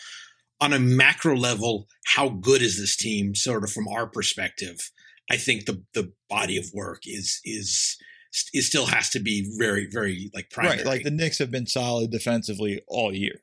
[0.61, 3.35] On a macro level, how good is this team?
[3.35, 4.91] Sort of from our perspective.
[5.31, 7.97] I think the the body of work is is
[8.53, 10.79] it still has to be very very like primary.
[10.79, 13.43] Right, like the Knicks have been solid defensively all year.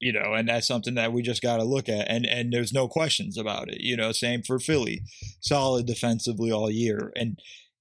[0.00, 2.72] You know, and that's something that we just got to look at, and and there's
[2.72, 3.80] no questions about it.
[3.80, 5.02] You know, same for Philly,
[5.40, 7.38] solid defensively all year, and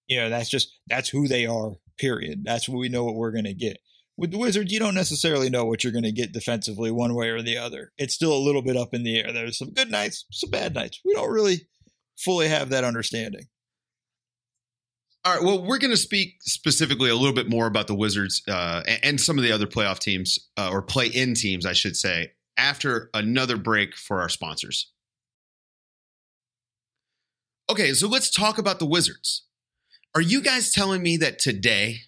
[0.08, 1.74] you know that's just that's who they are.
[1.98, 2.44] Period.
[2.44, 3.78] That's what we know what we're going to get.
[4.16, 7.30] With the Wizards, you don't necessarily know what you're going to get defensively one way
[7.30, 7.92] or the other.
[7.98, 9.32] It's still a little bit up in the air.
[9.32, 11.00] There's some good nights, some bad nights.
[11.04, 11.68] We don't really
[12.18, 13.48] fully have that understanding.
[15.26, 15.44] All right.
[15.44, 19.00] Well, we're going to speak specifically a little bit more about the Wizards uh, and,
[19.04, 23.10] and some of the other playoff teams uh, or play-in teams, I should say, after
[23.14, 24.92] another break for our sponsors.
[27.70, 29.44] Okay, so let's talk about the Wizards.
[30.14, 32.02] Are you guys telling me that today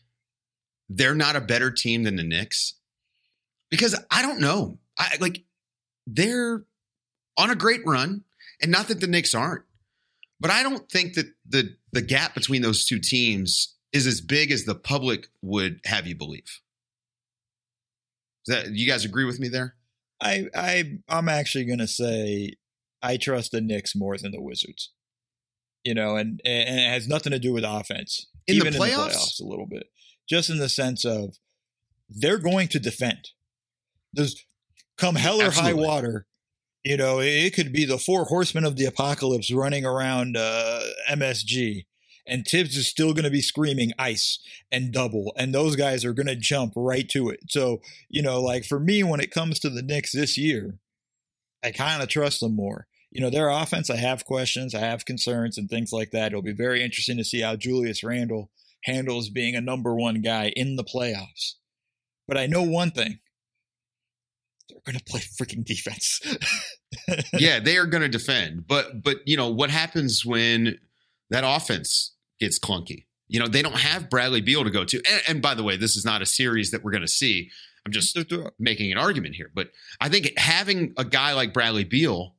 [0.89, 2.75] they're not a better team than the Knicks?
[3.71, 4.77] Because I don't know.
[4.97, 5.43] I like
[6.05, 6.65] they're
[7.37, 8.23] on a great run,
[8.61, 9.63] and not that the Knicks aren't.
[10.45, 14.51] But I don't think that the the gap between those two teams is as big
[14.51, 16.61] as the public would have you believe.
[18.45, 19.75] That you guys agree with me there?
[20.21, 22.57] I I I'm actually going to say
[23.01, 24.91] I trust the Knicks more than the Wizards.
[25.83, 28.27] You know, and and it has nothing to do with offense.
[28.45, 28.83] In the even playoffs?
[28.83, 29.87] in the playoffs a little bit.
[30.29, 31.37] Just in the sense of
[32.07, 33.29] they're going to defend.
[34.13, 34.45] There's
[34.95, 35.81] come hell or Absolutely.
[35.81, 36.27] high water.
[36.85, 41.87] You know, it, could be the four horsemen of the apocalypse running around uh, MSG,
[42.27, 44.37] and Thibs is still going to be screaming ice
[44.71, 47.39] and double, and those guys are going to jump right to it.
[47.49, 50.77] So, you know, like for me, when it comes to the Knicks this year,
[51.63, 52.85] I kind of trust them more.
[53.09, 56.27] You know, their offense, I have questions, I have concerns, and things like that.
[56.27, 58.51] It'll be very interesting to see how Julius Randle
[58.83, 61.55] handles being a number one guy in the playoffs.
[62.27, 63.21] But I know one thing
[64.69, 66.21] they're going to play freaking defense.
[67.33, 70.79] yeah, they are going to defend, but but you know what happens when
[71.29, 73.05] that offense gets clunky?
[73.27, 74.97] You know they don't have Bradley Beal to go to.
[74.97, 77.49] And, and by the way, this is not a series that we're going to see.
[77.85, 78.17] I'm just
[78.57, 79.69] making an argument here, but
[80.01, 82.33] I think having a guy like Bradley Beal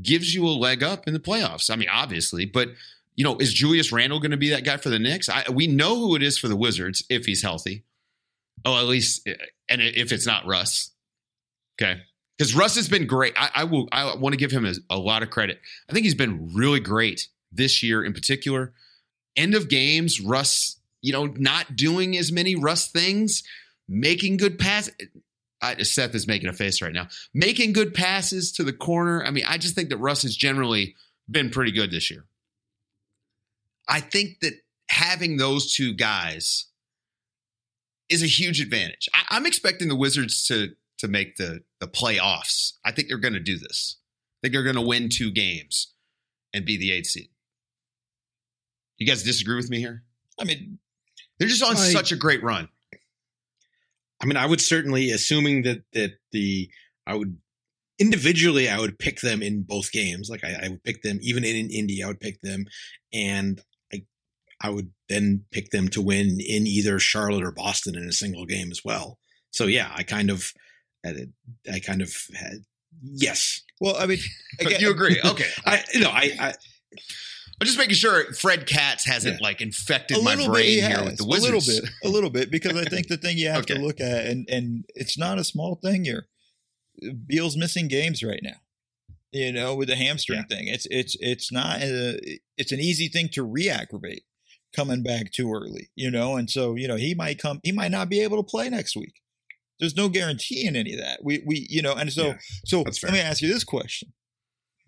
[0.00, 1.70] gives you a leg up in the playoffs.
[1.70, 2.68] I mean, obviously, but
[3.16, 5.28] you know, is Julius Randle going to be that guy for the Knicks?
[5.28, 7.84] I, we know who it is for the Wizards if he's healthy.
[8.64, 9.34] Oh, at least, eh,
[9.68, 10.92] and if it's not Russ,
[11.80, 12.00] okay,
[12.36, 13.34] because Russ has been great.
[13.36, 13.88] I, I will.
[13.92, 15.60] I want to give him a, a lot of credit.
[15.88, 18.72] I think he's been really great this year, in particular.
[19.36, 23.42] End of games, Russ, you know, not doing as many Russ things,
[23.88, 24.94] making good passes.
[25.82, 27.08] Seth is making a face right now.
[27.34, 29.24] Making good passes to the corner.
[29.24, 30.94] I mean, I just think that Russ has generally
[31.28, 32.26] been pretty good this year.
[33.88, 34.52] I think that
[34.90, 36.66] having those two guys
[38.08, 39.08] is a huge advantage.
[39.12, 42.72] I, I'm expecting the Wizards to to make the the playoffs.
[42.84, 43.98] I think they're going to do this.
[44.38, 45.92] I think they're going to win two games
[46.52, 47.30] and be the eighth seed.
[48.98, 50.02] You guys disagree with me here?
[50.40, 50.78] I mean,
[51.38, 52.68] they're just on I- such a great run.
[54.20, 56.68] I mean, I would certainly, assuming that that the
[57.06, 57.38] I would
[57.98, 60.28] individually, I would pick them in both games.
[60.28, 62.64] Like I, I would pick them even in, in Indy, I would pick them,
[63.12, 63.60] and
[63.92, 64.02] I
[64.60, 68.44] I would then pick them to win in either Charlotte or Boston in a single
[68.44, 69.18] game as well.
[69.50, 70.52] So yeah, I kind of
[71.04, 71.28] had it,
[71.72, 72.64] I kind of had
[73.02, 73.62] yes.
[73.80, 74.18] Well, I mean,
[74.60, 75.20] again, you agree?
[75.24, 75.48] Okay.
[75.64, 76.54] I no, I, I
[77.60, 80.80] I'm just making sure Fred Katz hasn't like infected a my little bit brain he
[80.80, 81.68] here has, with the wizards.
[81.68, 84.00] a little bit, a little bit, because I think the thing you have to look
[84.00, 86.28] at, and and it's not a small thing here.
[87.26, 88.60] Beal's missing games right now.
[89.32, 93.28] You know, with the hamstring thing, it's it's it's not a, it's an easy thing
[93.32, 94.22] to re-aggravate
[94.74, 95.90] coming back too early.
[95.96, 98.48] You know, and so you know he might come, he might not be able to
[98.48, 99.14] play next week.
[99.80, 101.20] There's no guarantee in any of that.
[101.22, 104.12] We we you know, and so Yeah, so let me ask you this question: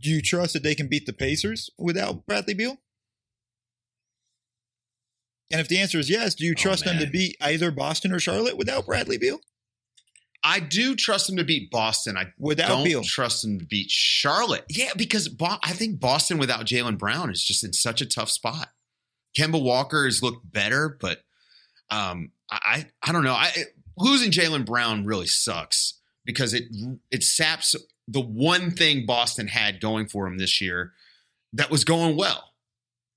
[0.00, 2.79] Do you trust that they can beat the Pacers without Bradley Beal?
[5.53, 8.20] And if the answer is yes, do you trust them to beat either Boston or
[8.20, 9.40] Charlotte without Bradley Beal?
[10.42, 12.16] I do trust them to beat Boston.
[12.16, 13.03] I Without don't Beal.
[13.03, 14.64] trust them to beat Charlotte.
[14.70, 18.31] Yeah, because Bo- I think Boston without Jaylen Brown is just in such a tough
[18.31, 18.68] spot.
[19.37, 21.18] Kemba Walker has looked better, but
[21.90, 23.35] um, I I don't know.
[23.35, 23.53] I
[24.00, 26.64] losing Jaylen Brown really sucks because it
[27.10, 27.74] it saps
[28.08, 30.92] the one thing Boston had going for him this year
[31.52, 32.44] that was going well.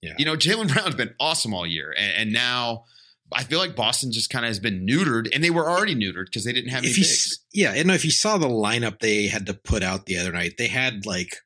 [0.01, 0.13] Yeah.
[0.17, 2.83] You know, Jaylen Brown's been awesome all year, and, and now
[3.31, 6.25] I feel like Boston just kind of has been neutered, and they were already neutered
[6.25, 7.27] because they didn't have any if you bigs.
[7.31, 10.31] s- yeah, and if you saw the lineup they had to put out the other
[10.31, 11.37] night, they had like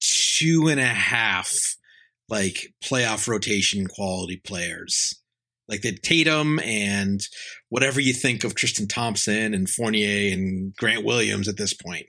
[0.00, 1.76] two and a half
[2.28, 5.14] like playoff rotation quality players.
[5.68, 7.20] Like the Tatum and
[7.70, 12.06] whatever you think of Tristan Thompson and Fournier and Grant Williams at this point.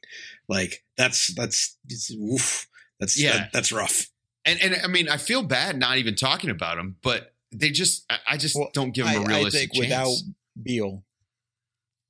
[0.49, 2.67] Like that's that's it's, oof,
[2.99, 3.33] that's Yeah.
[3.37, 4.07] that- that's rough.
[4.43, 8.05] And and I mean, I feel bad not even talking about them, but they just
[8.09, 10.13] I- I just don't give them a I, I realistic think without.
[10.61, 11.05] Beal,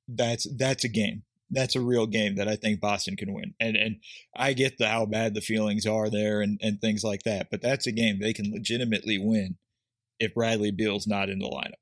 [0.08, 1.22] that's that's a game.
[1.50, 3.54] That's a real game that I think Boston can win.
[3.60, 3.96] And and
[4.34, 7.48] I get the how bad the feelings are there and, and things like that.
[7.50, 9.56] But that's a game they can legitimately win
[10.18, 11.74] if Bradley Beal's not in the lineup.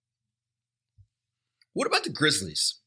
[1.73, 2.81] What about the Grizzlies?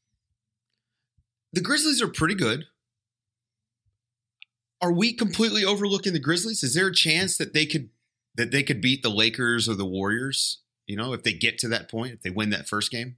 [1.52, 2.64] The Grizzlies are pretty good.
[4.80, 6.62] Are we completely overlooking the Grizzlies?
[6.62, 7.90] Is there a chance that they could
[8.34, 10.60] that they could beat the Lakers or the Warriors?
[10.86, 13.16] You know, if they get to that point, if they win that first game.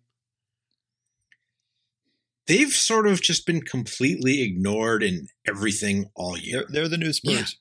[2.46, 6.64] They've sort of just been completely ignored in everything all year.
[6.68, 7.57] They're, they're the new Spurs.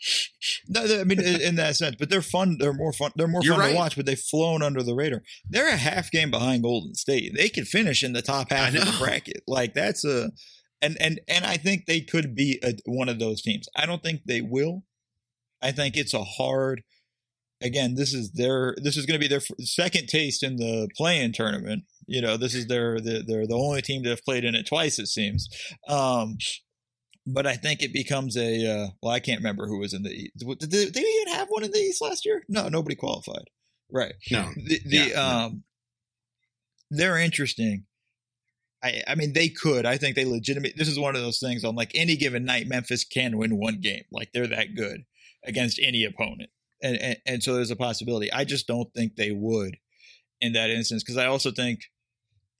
[0.70, 2.56] No, I mean, in that sense, but they're fun.
[2.58, 3.12] They're more fun.
[3.16, 3.70] They're more You're fun right.
[3.70, 5.22] to watch, but they've flown under the radar.
[5.48, 7.32] They're a half game behind Golden State.
[7.36, 9.42] They could finish in the top half of the bracket.
[9.46, 10.30] Like that's a,
[10.82, 13.68] and and and I think they could be a, one of those teams.
[13.76, 14.84] I don't think they will.
[15.62, 16.82] I think it's a hard.
[17.60, 18.74] Again, this is their.
[18.82, 21.84] This is going to be their second taste in the play-in tournament.
[22.06, 23.00] You know, this is their.
[23.00, 24.98] They're, they're the only team to have played in it twice.
[24.98, 25.48] It seems.
[25.88, 26.36] Um,
[27.28, 30.10] but I think it becomes a uh, well, I can't remember who was in the
[30.10, 30.38] East.
[30.38, 32.42] Did they, did they even have one in the East last year?
[32.48, 33.50] No, nobody qualified.
[33.90, 34.14] Right.
[34.30, 34.50] No.
[34.56, 35.64] The, the um,
[36.90, 37.84] they're interesting.
[38.82, 39.84] I I mean they could.
[39.84, 40.74] I think they legitimate.
[40.76, 43.80] This is one of those things on like any given night, Memphis can win one
[43.80, 44.04] game.
[44.10, 45.04] Like they're that good
[45.44, 46.50] against any opponent,
[46.82, 48.32] and and, and so there's a possibility.
[48.32, 49.76] I just don't think they would
[50.40, 51.80] in that instance because I also think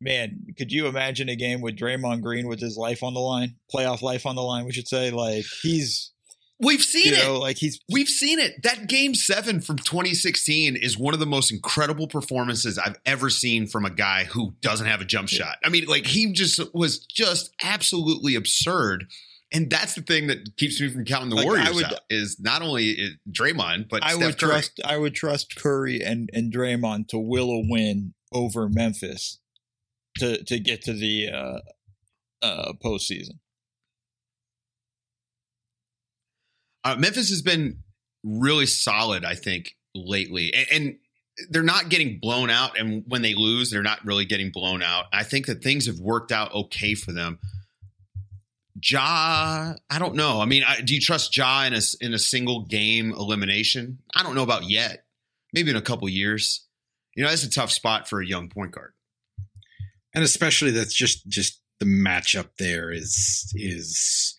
[0.01, 3.57] man, could you imagine a game with Draymond Green with his life on the line,
[3.75, 4.65] playoff life on the line?
[4.65, 6.13] We should say like he's
[6.61, 7.25] We've seen you it.
[7.25, 8.63] know like he's We've seen it.
[8.65, 13.69] That game seven from 2016 is one of the most incredible performances I've ever seen
[13.69, 15.57] from a guy who doesn't have a jump shot.
[15.65, 19.07] I mean, like he just was just absolutely absurd.
[19.53, 22.39] And that's the thing that keeps me from counting the Like, Warriors would- out is
[22.41, 24.51] not only Draymond, but I Steph would Curry.
[24.51, 29.39] trust I would trust Curry and and Draymond to will a win over Memphis
[30.19, 31.59] to to get to the uh
[32.43, 33.39] uh postseason.
[36.85, 37.83] Uh, Memphis has been
[38.23, 40.99] really solid, I think, lately, and, and
[41.51, 42.79] they're not getting blown out.
[42.79, 45.07] And when they lose, they're not really getting blown out.
[45.13, 47.39] I think that things have worked out okay for them.
[48.83, 50.41] Ja, I don't know.
[50.41, 53.99] I mean, I, do you trust Ja in a in a single game elimination?
[54.15, 55.05] I don't know about yet.
[55.53, 56.67] Maybe in a couple years.
[57.15, 58.93] You know, that's a tough spot for a young point guard.
[60.15, 64.37] And especially that's just just the matchup there is is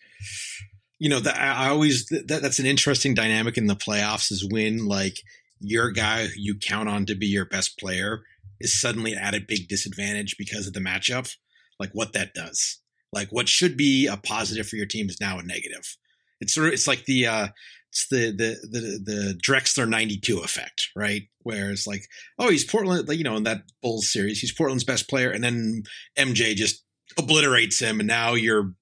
[1.00, 5.22] you know I always that, that's an interesting dynamic in the playoffs is when like
[5.60, 8.22] your guy who you count on to be your best player
[8.60, 11.34] is suddenly at a big disadvantage because of the matchup
[11.80, 12.80] like what that does.
[13.12, 15.98] Like what should be a positive for your team is now a negative.
[16.42, 17.48] It's sort of it's like the uh
[17.90, 21.24] it's the the the the Drexler 92 effect, right?
[21.44, 22.04] Where it's like,
[22.38, 25.44] oh, he's Portland, like, you know, in that Bulls series, he's Portland's best player, and
[25.44, 25.84] then
[26.18, 26.84] MJ just
[27.18, 28.74] obliterates him, and now your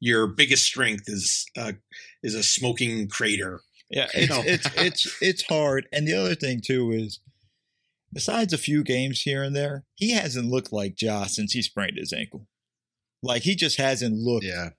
[0.00, 1.72] your biggest strength is uh,
[2.22, 3.60] is a smoking crater.
[3.90, 4.42] Yeah, You it's know?
[4.44, 5.86] it's it's it's hard.
[5.92, 7.20] And the other thing too is,
[8.12, 11.98] besides a few games here and there, he hasn't looked like Ja since he sprained
[11.98, 12.48] his ankle.
[13.22, 14.70] Like he just hasn't looked Yeah.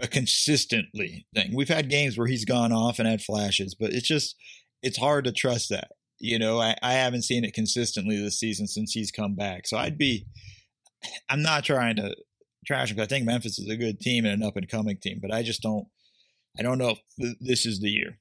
[0.00, 1.54] A consistently thing.
[1.54, 4.36] We've had games where he's gone off and had flashes, but it's just
[4.82, 5.88] it's hard to trust that.
[6.18, 9.66] You know, I, I haven't seen it consistently this season since he's come back.
[9.66, 10.26] So I'd be
[11.28, 12.14] I'm not trying to
[12.66, 14.96] trash him 'cause I think Memphis is a good team and an up and coming
[14.98, 15.86] team, but I just don't
[16.58, 18.18] I don't know if th- this is the year.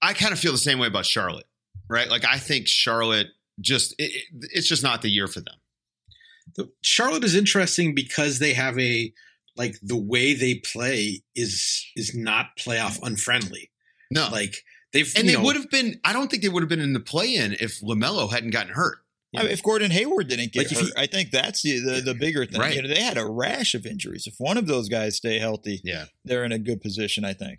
[0.00, 1.46] I kind of feel the same way about Charlotte,
[1.88, 2.08] right?
[2.08, 3.28] Like I think Charlotte
[3.60, 5.54] just it, it- it's just not the year for them.
[6.56, 9.12] The, Charlotte is interesting because they have a
[9.58, 13.70] like the way they play is is not playoff unfriendly.
[14.10, 14.54] No, Like
[14.94, 16.00] they've and you they know, would have been.
[16.04, 18.98] I don't think they would have been in the play-in if Lamelo hadn't gotten hurt.
[19.36, 22.00] I mean, if Gordon Hayward didn't get Like, hurt, he- I think that's the, the
[22.00, 22.58] the bigger thing.
[22.60, 22.74] Right.
[22.76, 24.26] You know, they had a rash of injuries.
[24.26, 27.24] If one of those guys stay healthy, Yeah, they're in a good position.
[27.26, 27.58] I think.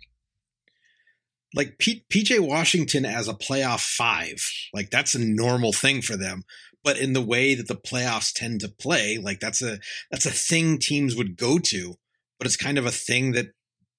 [1.54, 4.42] like P- PJ Washington as a playoff five,
[4.72, 6.42] like that's a normal thing for them.
[6.82, 9.78] But in the way that the playoffs tend to play, like that's a
[10.10, 11.94] that's a thing teams would go to,
[12.38, 13.52] but it's kind of a thing that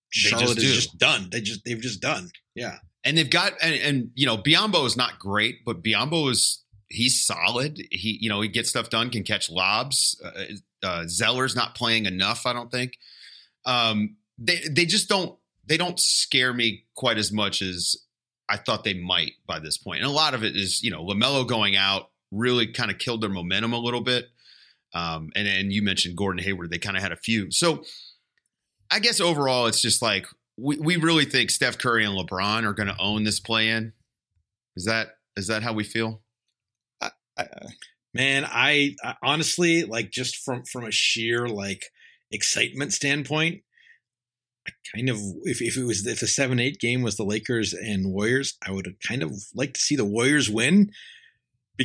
[0.09, 0.73] Charlotte just has do.
[0.73, 1.29] just done.
[1.31, 2.31] They just they've just done.
[2.55, 2.77] Yeah.
[3.03, 7.23] and they've got and, and you know Biyombo is not great, but Biyombo is he's
[7.23, 7.79] solid.
[7.91, 10.21] He you know he gets stuff done, can catch lobs.
[10.23, 10.43] Uh,
[10.83, 12.97] uh, Zeller's not playing enough, I don't think.
[13.65, 17.95] Um, they they just don't they don't scare me quite as much as
[18.49, 20.01] I thought they might by this point.
[20.01, 23.21] And a lot of it is you know Lamelo going out really kind of killed
[23.21, 24.25] their momentum a little bit.
[24.93, 27.51] Um, and and you mentioned Gordon Hayward, they kind of had a few.
[27.51, 27.83] So
[28.89, 30.25] I guess overall, it's just like
[30.57, 33.93] we, we really think Steph Curry and LeBron are going to own this play-in.
[34.75, 36.21] Is that is that how we feel?
[38.13, 41.85] Man, I, I honestly like just from from a sheer like
[42.31, 43.61] excitement standpoint,
[44.67, 47.73] I kind of if, if it was if the seven eight game was the Lakers
[47.73, 50.91] and Warriors, I would kind of like to see the Warriors win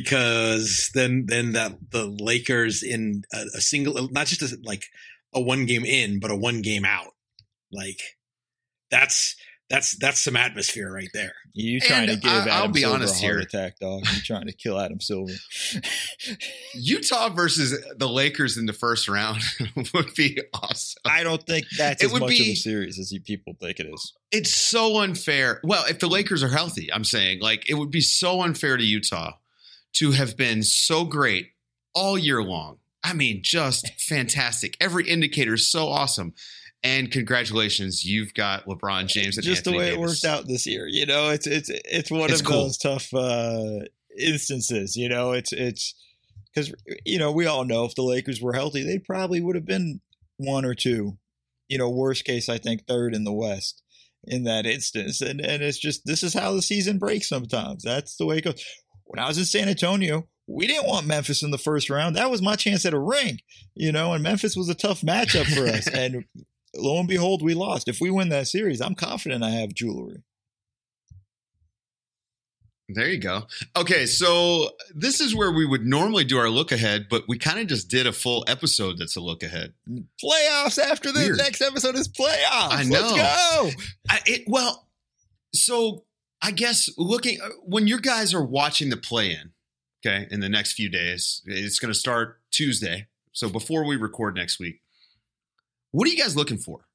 [0.01, 4.83] because then then that the Lakers in a, a single not just a, like
[5.33, 7.13] a one game in, but a one game out,
[7.71, 7.99] like
[8.91, 9.35] that's
[9.69, 11.33] that's that's some atmosphere right there.
[11.53, 13.39] you trying And to give I- Adam I'll be Silver honest a heart here.
[13.41, 14.01] attack, dog?
[14.15, 15.33] You trying to kill Adam Silver?
[16.73, 19.41] Utah versus the Lakers in the first round
[19.93, 21.01] would be awesome.
[21.05, 23.55] I don't think that's It as would much of be- a series as you people
[23.59, 24.13] think it is.
[24.31, 25.59] It's so unfair.
[25.63, 28.83] Well, if the Lakers are healthy, I'm saying like it would be so unfair to
[28.83, 29.33] Utah
[29.93, 31.49] to have been so great
[31.93, 32.77] all year long.
[33.03, 34.75] I mean, just fantastic.
[34.81, 36.33] Every indicator is so awesome.
[36.83, 39.97] And congratulations, you've got LeBron James and just Anthony the way Davis.
[40.23, 40.87] it worked out this year.
[40.87, 42.63] You know, it's it's it's one It's of cool.
[42.63, 43.79] those tough uh,
[44.19, 44.95] instances.
[44.95, 45.95] You know, it's it's
[46.53, 46.73] because
[47.05, 50.01] you know we all know if the Lakers were healthy, they probably would have been
[50.37, 51.17] one or two.
[51.67, 53.81] You know, worst case, I think third in the West
[54.23, 55.19] in that instance.
[55.21, 57.27] And and it's just this is how the season breaks.
[57.27, 58.63] Sometimes that's the way it goes.
[59.07, 60.27] When I was in San Antonio.
[60.49, 62.15] We didn't want Memphis in the first round.
[62.15, 63.39] That was my chance at a ring,
[63.75, 65.87] you know, and Memphis was a tough matchup for us.
[65.93, 66.23] and
[66.73, 67.89] lo and behold, we lost.
[67.89, 70.23] If we win that series, I'm confident I have jewelry.
[72.89, 73.43] There you go.
[73.75, 77.59] Okay, so this is where we would normally do our look ahead, but we kind
[77.59, 79.73] of just did a full episode that's a look ahead.
[80.23, 82.71] Playoffs after the next episode is playoffs.
[82.71, 83.01] I know.
[83.01, 83.81] Let's go.
[84.09, 84.87] I, it, well,
[85.53, 86.05] so
[86.41, 89.51] I guess looking uh, when your guys are watching the play-in,
[90.05, 93.07] okay, in the next few days, it's going to start Tuesday.
[93.33, 94.81] So before we record next week,
[95.91, 96.87] what are you guys looking for?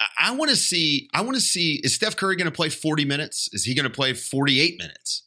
[0.00, 1.08] I, I want to see.
[1.12, 1.80] I want to see.
[1.84, 3.48] Is Steph Curry going to play forty minutes?
[3.52, 5.24] Is he going to play forty-eight minutes?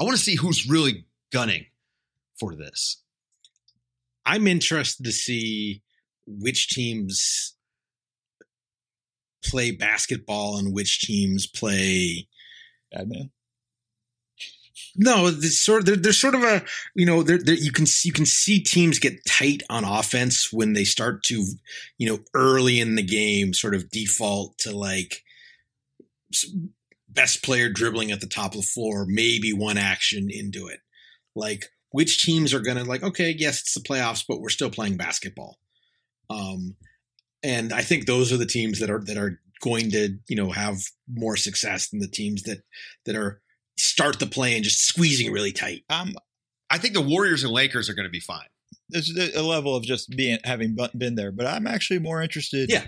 [0.00, 1.66] I want to see who's really gunning
[2.38, 3.02] for this.
[4.24, 5.82] I'm interested to see
[6.26, 7.54] which teams
[9.44, 12.28] play basketball and which teams play
[12.92, 13.30] Bad man.
[14.96, 16.62] no there's sort of there, there's sort of a
[16.94, 20.72] you know there, there you can you can see teams get tight on offense when
[20.72, 21.44] they start to
[21.98, 25.22] you know early in the game sort of default to like
[27.08, 30.80] best player dribbling at the top of the floor maybe one action into it
[31.34, 34.70] like which teams are going to like, okay, yes, it's the playoffs, but we're still
[34.70, 35.58] playing basketball.
[36.30, 36.76] Um,
[37.42, 40.50] and I think those are the teams that are that are going to you know
[40.50, 40.78] have
[41.08, 42.62] more success than the teams that
[43.04, 43.40] that are
[43.76, 45.84] start the play and just squeezing really tight.
[45.88, 46.14] Um,
[46.70, 48.48] I think the Warriors and Lakers are going to be fine.
[48.88, 52.84] There's a level of just being having been there, but I'm actually more interested yeah.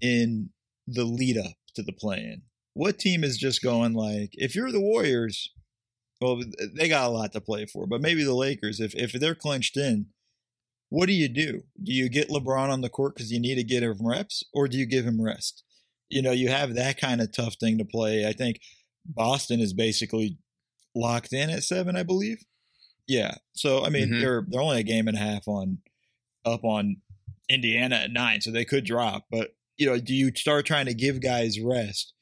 [0.00, 0.50] in
[0.86, 2.42] the lead up to the play-in.
[2.74, 5.50] What team is just going like if you're the Warriors,
[6.20, 6.40] well
[6.76, 9.76] they got a lot to play for, but maybe the Lakers if if they're clinched
[9.76, 10.06] in,
[10.88, 11.62] what do you do?
[11.82, 14.68] Do you get LeBron on the court because you need to get him reps, or
[14.68, 15.62] do you give him rest?
[16.10, 18.26] You know, you have that kind of tough thing to play.
[18.26, 18.60] I think
[19.04, 20.38] Boston is basically
[20.94, 22.44] locked in at seven, I believe.
[23.06, 23.34] Yeah.
[23.54, 24.20] So I mean, mm-hmm.
[24.20, 25.78] they're they're only a game and a half on
[26.44, 26.96] up on
[27.48, 29.26] Indiana at nine, so they could drop.
[29.30, 32.12] But you know, do you start trying to give guys rest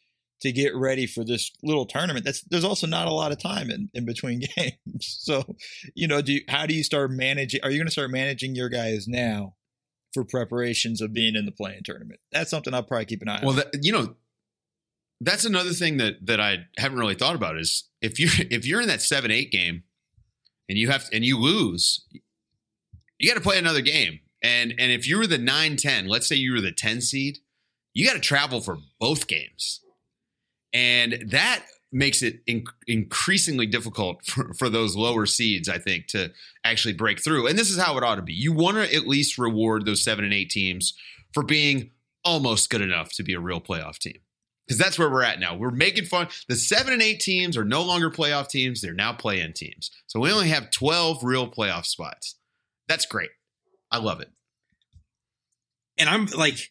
[0.43, 2.25] to get ready for this little tournament?
[2.25, 5.19] That's there's also not a lot of time in, in between games.
[5.21, 5.57] So,
[5.95, 7.61] you know, do you, how do you start managing?
[7.65, 9.55] Are you going to start managing your guys now
[10.17, 12.21] for preparations of being in the play-in tournament?
[12.33, 13.57] That's something I'll probably keep an eye well, on.
[13.57, 14.15] Well, you know,
[15.21, 18.81] that's another thing that that I haven't really thought about is if you if you're
[18.81, 19.85] in that seven eight game
[20.69, 22.05] and you have and you lose,
[23.19, 24.21] you got to play another game.
[24.43, 27.39] And and if you were the 9-10, let's say you were the 10 seed,
[27.95, 29.81] you got to travel for both games.
[30.73, 36.33] And that makes it in, increasingly difficult for, for those lower seeds, I think, to
[36.65, 37.47] actually break through.
[37.47, 38.35] And this is how it ought to be.
[38.35, 40.95] You want to at least reward those seven and eight teams
[41.33, 41.91] for being
[42.25, 44.19] almost good enough to be a real playoff team.
[44.67, 45.57] Because that's where we're at now.
[45.57, 46.27] We're making fun.
[46.49, 49.93] The seven and eight teams are no longer playoff teams, they're now play in teams.
[50.09, 52.35] So we only have 12 real playoff spots.
[52.89, 53.31] That's great.
[53.93, 54.31] I love it.
[55.99, 56.69] And I'm like,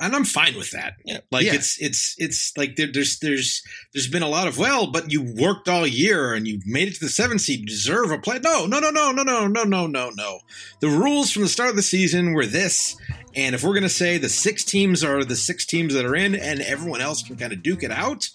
[0.00, 0.94] and I'm fine with that.
[1.04, 1.20] Yeah.
[1.30, 1.54] Like yeah.
[1.54, 3.62] it's it's it's like there, there's there's
[3.92, 6.94] there's been a lot of well, but you worked all year and you made it
[6.94, 7.60] to the seven seed.
[7.60, 8.38] You deserve a play.
[8.38, 10.40] No, no, no, no, no, no, no, no, no, no.
[10.80, 12.96] The rules from the start of the season were this,
[13.34, 16.34] and if we're gonna say the six teams are the six teams that are in,
[16.34, 18.30] and everyone else can kind of duke it out,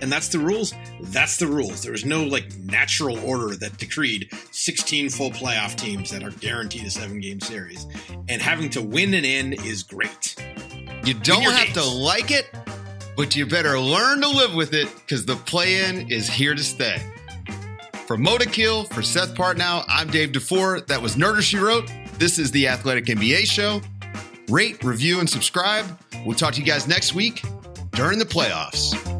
[0.00, 0.72] and that's the rules.
[1.00, 1.82] That's the rules.
[1.82, 6.86] There was no like natural order that decreed 16 full playoff teams that are guaranteed
[6.86, 7.86] a seven game series,
[8.28, 10.36] and having to win an in is great.
[11.10, 11.74] You don't have games.
[11.74, 12.48] to like it,
[13.16, 16.62] but you better learn to live with it because the play in is here to
[16.62, 17.02] stay.
[18.06, 20.86] For Mo Dakhil, for Seth Partnow, I'm Dave DuFour.
[20.86, 21.90] That was Nerder She Wrote.
[22.20, 23.80] This is the Athletic NBA Show.
[24.48, 25.84] Rate, review, and subscribe.
[26.24, 27.42] We'll talk to you guys next week
[27.90, 29.19] during the playoffs.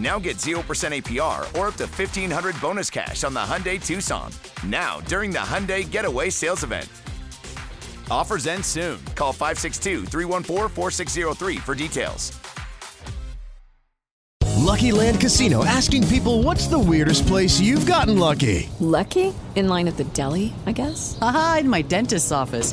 [0.00, 4.32] Now get 0% APR or up to 1500 bonus cash on the Hyundai Tucson.
[4.66, 6.88] Now, during the Hyundai Getaway Sales Event.
[8.10, 8.98] Offers end soon.
[9.14, 12.40] Call 562 314 4603 for details.
[14.70, 18.68] Lucky Land Casino asking people what's the weirdest place you've gotten lucky?
[18.78, 19.34] Lucky?
[19.56, 21.18] In line at the deli, I guess?
[21.20, 22.72] Aha, in my dentist's office.